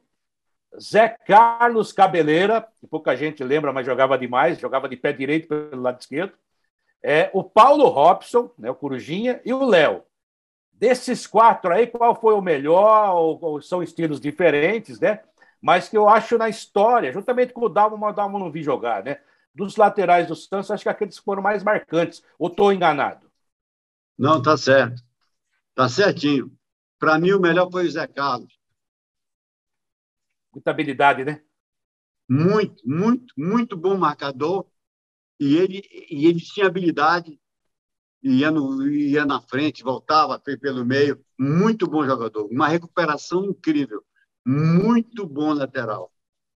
[0.78, 5.80] Zé Carlos Cabeleira, que pouca gente lembra, mas jogava demais, jogava de pé direito pelo
[5.80, 6.34] lado esquerdo.
[7.02, 10.04] É, o Paulo Robson, né, o Corujinha, e o Léo.
[10.80, 13.14] Desses quatro aí, qual foi o melhor?
[13.14, 15.22] Ou, ou, são estilos diferentes, né?
[15.60, 19.04] Mas que eu acho na história, juntamente com o Dalmo, o Dalmo não vi jogar,
[19.04, 19.20] né?
[19.54, 22.24] Dos laterais do Santos, acho que aqueles foram mais marcantes.
[22.38, 23.30] Ou estou enganado?
[24.18, 25.02] Não, tá certo.
[25.74, 26.50] Tá certinho.
[26.98, 28.58] Para mim, o melhor foi o Zé Carlos.
[30.50, 31.42] Muita habilidade, né?
[32.26, 34.64] Muito, muito, muito bom marcador.
[35.38, 37.38] E ele, e ele tinha habilidade
[38.22, 41.20] ia, no, ia na frente, voltava pelo meio.
[41.38, 42.46] Muito bom jogador.
[42.50, 44.02] Uma recuperação incrível.
[44.46, 46.12] Muito bom lateral.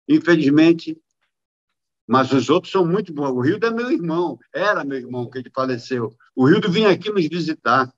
[0.08, 1.00] Infelizmente,
[2.08, 3.30] mas os outros são muito bons.
[3.30, 6.14] O Rildo é meu irmão, era meu irmão que ele faleceu.
[6.36, 7.94] O Rildo vinha aqui nos visitar.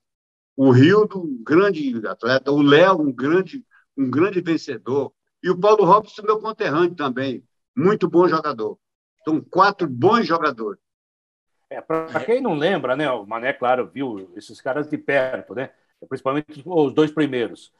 [0.56, 2.52] O Rildo, um grande atleta.
[2.52, 3.64] O Léo, um grande,
[3.96, 5.12] um grande vencedor.
[5.42, 7.44] E o Paulo Robson, meu conterrâneo também.
[7.76, 8.78] Muito bom jogador.
[9.24, 10.80] São quatro bons jogadores.
[11.74, 15.70] É, Para quem não lembra, né, o Mané, claro, viu esses caras de perto, né?
[16.08, 17.72] principalmente os dois primeiros.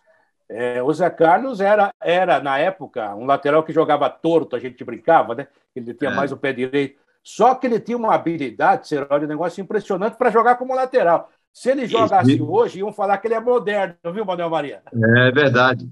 [0.49, 4.85] É, o Zé Carlos era, era, na época, um lateral que jogava torto, a gente
[4.85, 5.49] brincava, né?
[5.75, 6.15] Ele tinha é.
[6.15, 7.01] mais o pé direito.
[7.23, 11.31] Só que ele tinha uma habilidade, ser um negócio impressionante para jogar como lateral.
[11.53, 12.51] Se ele jogasse Isso.
[12.51, 14.83] hoje, iam falar que ele é moderno, viu, Manuel Maria?
[14.93, 15.89] É verdade.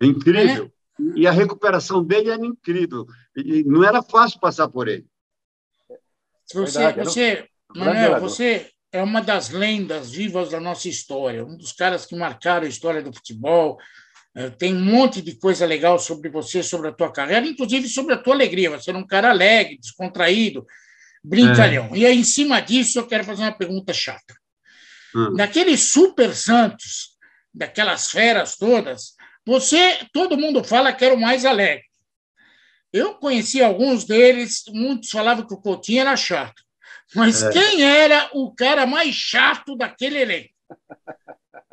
[0.00, 0.66] Incrível.
[0.66, 1.18] É.
[1.18, 3.06] E a recuperação dele era incrível.
[3.34, 5.06] E não era fácil passar por ele.
[6.52, 12.04] Você, você, Manuel, você é uma das lendas vivas da nossa história, um dos caras
[12.04, 13.78] que marcaram a história do futebol.
[14.34, 18.14] É, tem um monte de coisa legal sobre você, sobre a tua carreira, inclusive sobre
[18.14, 18.70] a tua alegria.
[18.70, 20.66] Você é um cara alegre, descontraído,
[21.22, 21.90] brincalhão.
[21.92, 21.98] É.
[21.98, 24.34] E aí, em cima disso, eu quero fazer uma pergunta chata.
[25.14, 25.34] Hum.
[25.34, 27.16] Daqueles super santos,
[27.52, 31.89] daquelas feras todas, você, todo mundo fala que era o mais alegre.
[32.92, 36.62] Eu conheci alguns deles, muitos falavam que o Coutinho era chato.
[37.14, 37.50] Mas é.
[37.50, 40.54] quem era o cara mais chato daquele elenco?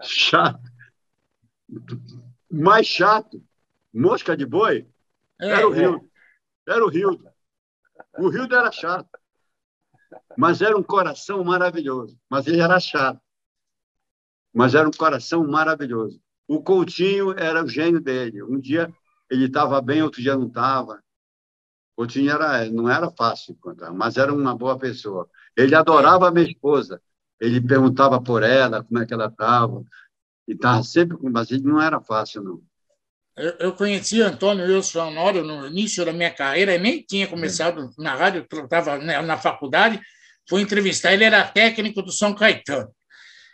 [0.01, 0.61] Chato.
[2.49, 3.43] Mais chato.
[3.93, 4.87] Mosca de boi?
[5.39, 6.09] É, era o Rio.
[6.67, 6.73] É.
[6.73, 7.23] Era o Rio.
[8.17, 9.09] O Rio era chato.
[10.37, 12.17] Mas era um coração maravilhoso.
[12.29, 13.19] Mas ele era chato.
[14.53, 16.21] Mas era um coração maravilhoso.
[16.47, 18.41] O Coutinho era o gênio dele.
[18.43, 18.91] Um dia
[19.29, 21.03] ele estava bem, outro dia não estava.
[21.97, 25.27] Coutinho era, não era fácil encontrar, mas era uma boa pessoa.
[25.57, 27.01] Ele adorava a minha esposa.
[27.41, 29.83] Ele perguntava por ela, como é que ela estava.
[30.47, 31.27] E estava sempre com...
[31.27, 32.61] Ele não era fácil, não.
[33.35, 37.89] Eu, eu conheci Antônio Wilson Honório no início da minha carreira, e nem tinha começado
[37.97, 39.99] na rádio, eu estava na faculdade,
[40.47, 42.89] fui entrevistar, ele era técnico do São Caetano.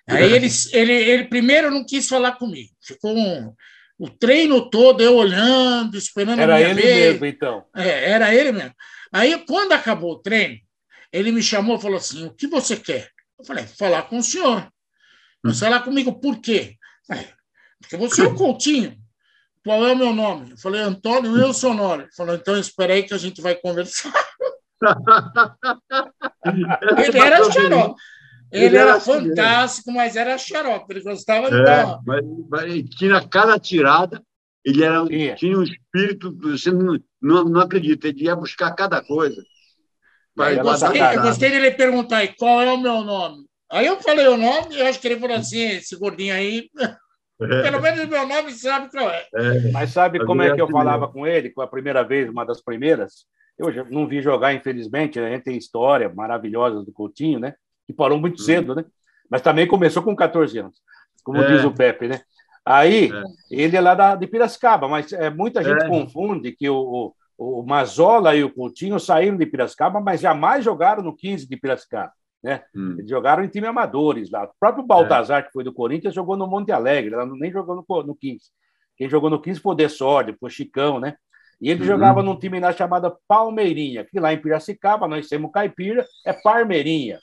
[0.07, 3.53] Aí ele, ele, ele primeiro não quis falar comigo, ficou um,
[4.03, 7.11] o treino todo eu olhando, esperando era a minha ele vez.
[7.13, 7.65] mesmo, então.
[7.73, 8.75] É, era ele mesmo.
[9.13, 10.59] Aí, quando acabou o treino,
[11.09, 13.09] ele me chamou e falou assim: O que você quer?
[13.39, 14.67] Eu falei: Falar com o senhor.
[15.41, 16.75] Mas falar comigo por quê?
[17.79, 18.97] Porque você é o Coutinho.
[19.63, 20.51] Qual é o meu nome?
[20.51, 22.03] Eu falei: Antônio Wilson Honório.
[22.03, 24.11] Ele falou: Então, espera aí que a gente vai conversar.
[26.45, 28.01] ele era xarope.
[28.53, 30.85] Ele, ele, era, era assim fantástico, assim, mas era xarope.
[30.93, 31.99] Ele gostava de é, dar.
[32.05, 34.21] Mas, mas tinha cada tirada,
[34.63, 35.03] ele era,
[35.35, 39.43] tinha um espírito, você não, não, não acredita, ele ia buscar cada coisa.
[40.37, 43.45] Eu gostei, eu gostei dele perguntar qual é o meu nome.
[43.71, 46.69] Aí eu falei o nome, eu acho que ele falou assim: esse gordinho aí,
[47.41, 47.61] é.
[47.63, 49.27] pelo menos o meu nome sabe qual é.
[49.33, 49.71] é.
[49.71, 52.61] Mas sabe como é que eu falava com ele, com a primeira vez, uma das
[52.61, 53.25] primeiras?
[53.57, 57.55] Eu já não vi jogar, infelizmente, a gente tem história maravilhosa do Coutinho, né?
[57.85, 58.45] Que parou muito uhum.
[58.45, 58.85] cedo, né?
[59.29, 60.77] Mas também começou com 14 anos,
[61.23, 61.47] como é.
[61.47, 62.21] diz o Pepe, né?
[62.65, 63.23] Aí, é.
[63.51, 65.87] ele é lá da, de Piracicaba, mas é, muita gente é.
[65.87, 71.03] confunde que o, o, o Mazola e o Coutinho saíram de Piracicaba, mas jamais jogaram
[71.03, 72.11] no 15 de Piracicaba.
[72.41, 72.61] Né?
[72.75, 72.95] Hum.
[72.97, 74.43] Eles jogaram em time amadores lá.
[74.43, 75.43] O próprio Baltazar, é.
[75.43, 78.45] que foi do Corinthians, jogou no Monte Alegre, ela nem jogou no, no 15.
[78.97, 81.15] Quem jogou no 15 foi o Desorde, foi o Chicão, né?
[81.61, 81.87] E ele uhum.
[81.87, 87.19] jogava num time lá chamado Palmeirinha, que lá em Piracicaba, nós temos caipira, é Parmeirinha.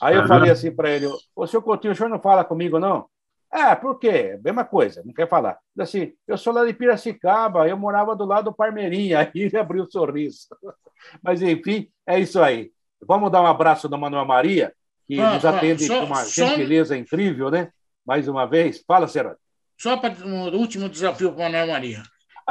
[0.00, 0.28] Aí eu uhum.
[0.28, 3.06] falei assim para ele: Ô, senhor Coutinho, o senhor não fala comigo, não?
[3.52, 4.38] É, por quê?
[4.44, 5.58] Mesma coisa, não quer falar.
[5.78, 9.20] Assim, eu sou lá de Piracicaba, eu morava do lado do Parmeirinha.
[9.20, 10.48] Aí ele abriu o um sorriso.
[11.22, 12.72] Mas, enfim, é isso aí.
[13.00, 14.72] Vamos dar um abraço da Manuel Maria,
[15.06, 17.00] que ah, nos atende só, com uma gentileza só...
[17.00, 17.70] incrível, né?
[18.04, 18.82] Mais uma vez.
[18.86, 19.36] Fala, Serano.
[19.78, 22.02] Só para o último desafio para Manuel Maria.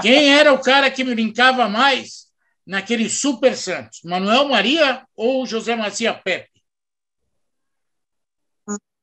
[0.02, 2.28] Quem era o cara que brincava mais
[2.66, 4.00] naquele Super Santos?
[4.06, 6.57] Manuel Maria ou José Macia Pepe?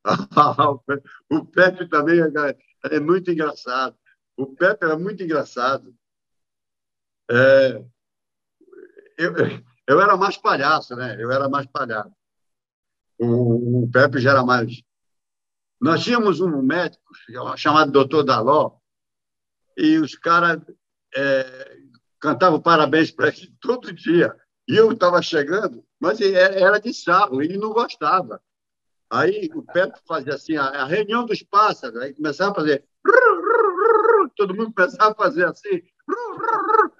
[1.31, 3.97] o Pepe também é, é, muito engraçado.
[4.37, 5.95] O Pepe era muito engraçado.
[7.31, 7.85] É,
[9.17, 9.33] eu,
[9.87, 11.17] eu era mais palhaço, né?
[11.19, 12.13] Eu era mais palhaço.
[13.19, 14.83] O, o Pepe já era mais.
[15.81, 17.13] Nós tínhamos um médico
[17.57, 18.79] chamado Doutor Daló,
[19.77, 20.61] e os caras
[21.15, 21.77] é,
[22.21, 24.35] cantavam parabéns para ele todo dia.
[24.67, 28.41] E eu estava chegando, mas era de sarro, ele não gostava.
[29.15, 32.85] Aí o Pepe fazia assim, a, a reunião dos pássaros, aí começava a fazer.
[34.37, 35.83] Todo mundo começava a fazer assim.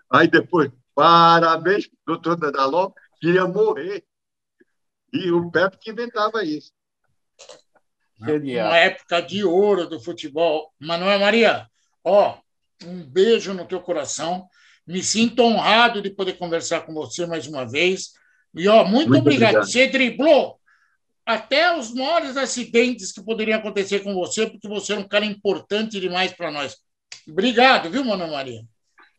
[0.09, 4.05] Aí depois, parabéns, doutor Dadaló, queria morrer.
[5.13, 6.73] E o Pepe que inventava isso.
[8.25, 8.69] Genial.
[8.69, 10.73] Uma época de ouro do futebol.
[10.79, 11.67] Manuel Maria,
[12.05, 12.39] ó,
[12.85, 14.47] um beijo no teu coração.
[14.87, 18.13] Me sinto honrado de poder conversar com você mais uma vez.
[18.55, 19.57] E ó, muito, muito obrigado.
[19.57, 19.67] obrigado.
[19.67, 20.61] Você driblou
[21.27, 26.01] até os maiores acidentes que poderiam acontecer com você, porque você é um cara importante
[26.01, 26.77] demais para nós.
[27.29, 28.63] Obrigado, viu, Mano Maria?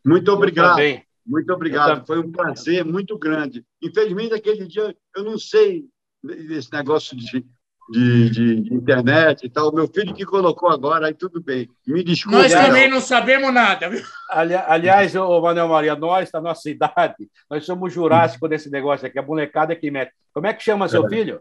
[0.04, 0.80] Muito obrigado.
[1.26, 2.06] Muito obrigado.
[2.06, 3.64] Foi um prazer muito grande.
[3.82, 5.84] Infelizmente, aquele dia, eu não sei
[6.22, 7.44] desse negócio de,
[7.90, 9.74] de, de, internet e tal.
[9.74, 11.68] Meu filho que colocou agora, aí tudo bem.
[11.84, 12.38] Me desculpe.
[12.38, 14.04] Nós também não sabemos nada, viu?
[14.30, 19.18] Ali, aliás, o Manuel Maria, nós, da nossa idade, nós somos jurássicos desse negócio aqui.
[19.18, 20.12] A molecada é que mete.
[20.32, 21.08] Como é que chama seu é.
[21.08, 21.40] filho?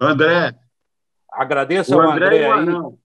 [0.00, 0.54] André.
[1.30, 2.50] Agradeço o ao André, André aí.
[2.50, 2.98] Arão.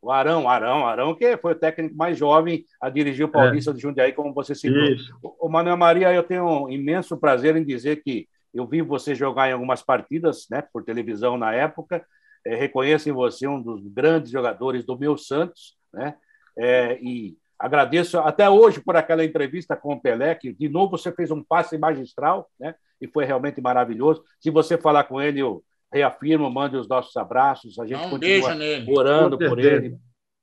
[0.00, 3.74] O Arão, Arão, Arão, que foi o técnico mais jovem a dirigir o Paulista é.
[3.74, 4.84] de Jundiaí, como você citou.
[4.84, 5.16] Isso.
[5.22, 9.48] O Manuel Maria, eu tenho um imenso prazer em dizer que eu vi você jogar
[9.48, 12.04] em algumas partidas, né, por televisão na época.
[12.46, 16.14] É, reconheço em você um dos grandes jogadores do meu Santos, né?
[16.56, 21.10] É, e agradeço até hoje por aquela entrevista com o Pelé, que de novo você
[21.10, 22.74] fez um passe magistral, né?
[23.00, 24.22] E foi realmente maravilhoso.
[24.38, 25.64] Se você falar com ele, eu
[25.94, 28.50] reafirmo, mande os nossos abraços, a gente um continua
[28.88, 29.96] orando por ele.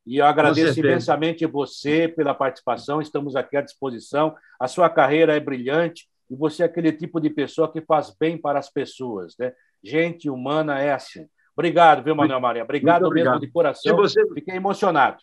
[0.07, 4.33] E eu agradeço imensamente você pela participação, estamos aqui à disposição.
[4.57, 8.37] A sua carreira é brilhante e você é aquele tipo de pessoa que faz bem
[8.37, 9.35] para as pessoas.
[9.37, 9.51] Né?
[9.83, 11.27] Gente humana é assim.
[11.53, 12.63] Obrigado, viu, Manuel Maria?
[12.63, 13.33] Obrigado, obrigado.
[13.33, 13.95] mesmo de coração.
[13.97, 14.25] Você...
[14.33, 15.21] Fiquei emocionado.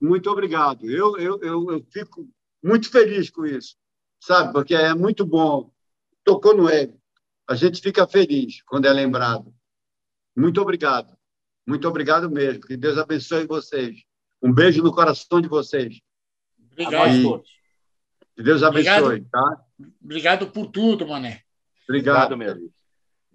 [0.00, 0.88] Muito obrigado.
[0.88, 2.28] Eu, eu, eu, eu fico
[2.62, 3.74] muito feliz com isso,
[4.20, 4.52] sabe?
[4.52, 5.70] Porque é muito bom.
[6.22, 7.00] Tocou no ego
[7.48, 9.54] a gente fica feliz quando é lembrado.
[10.36, 11.16] Muito obrigado.
[11.66, 12.62] Muito obrigado mesmo.
[12.62, 14.02] Que Deus abençoe vocês.
[14.42, 16.00] Um beijo no coração de vocês.
[16.72, 17.50] Obrigado a todos.
[18.36, 19.64] Que Deus abençoe, obrigado, tá?
[20.02, 21.42] Obrigado por tudo, Mané.
[21.88, 22.72] Obrigado, obrigado mesmo.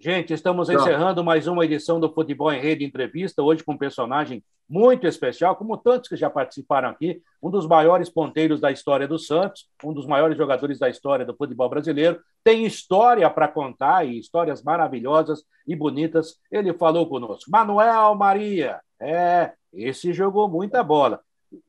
[0.04, 4.42] Gente, estamos encerrando mais uma edição do Futebol em Rede Entrevista, hoje com um personagem
[4.68, 9.16] muito especial, como tantos que já participaram aqui, um dos maiores ponteiros da história do
[9.16, 14.18] Santos, um dos maiores jogadores da história do futebol brasileiro, tem história para contar e
[14.18, 16.34] histórias maravilhosas e bonitas.
[16.50, 17.48] Ele falou conosco.
[17.48, 21.20] Manuel Maria, é, esse jogou muita bola.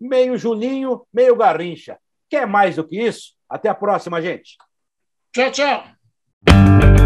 [0.01, 1.99] Meio Juninho, meio Garrincha.
[2.27, 3.33] Quer mais do que isso?
[3.47, 4.57] Até a próxima, gente.
[5.31, 7.02] Tchau, tchau.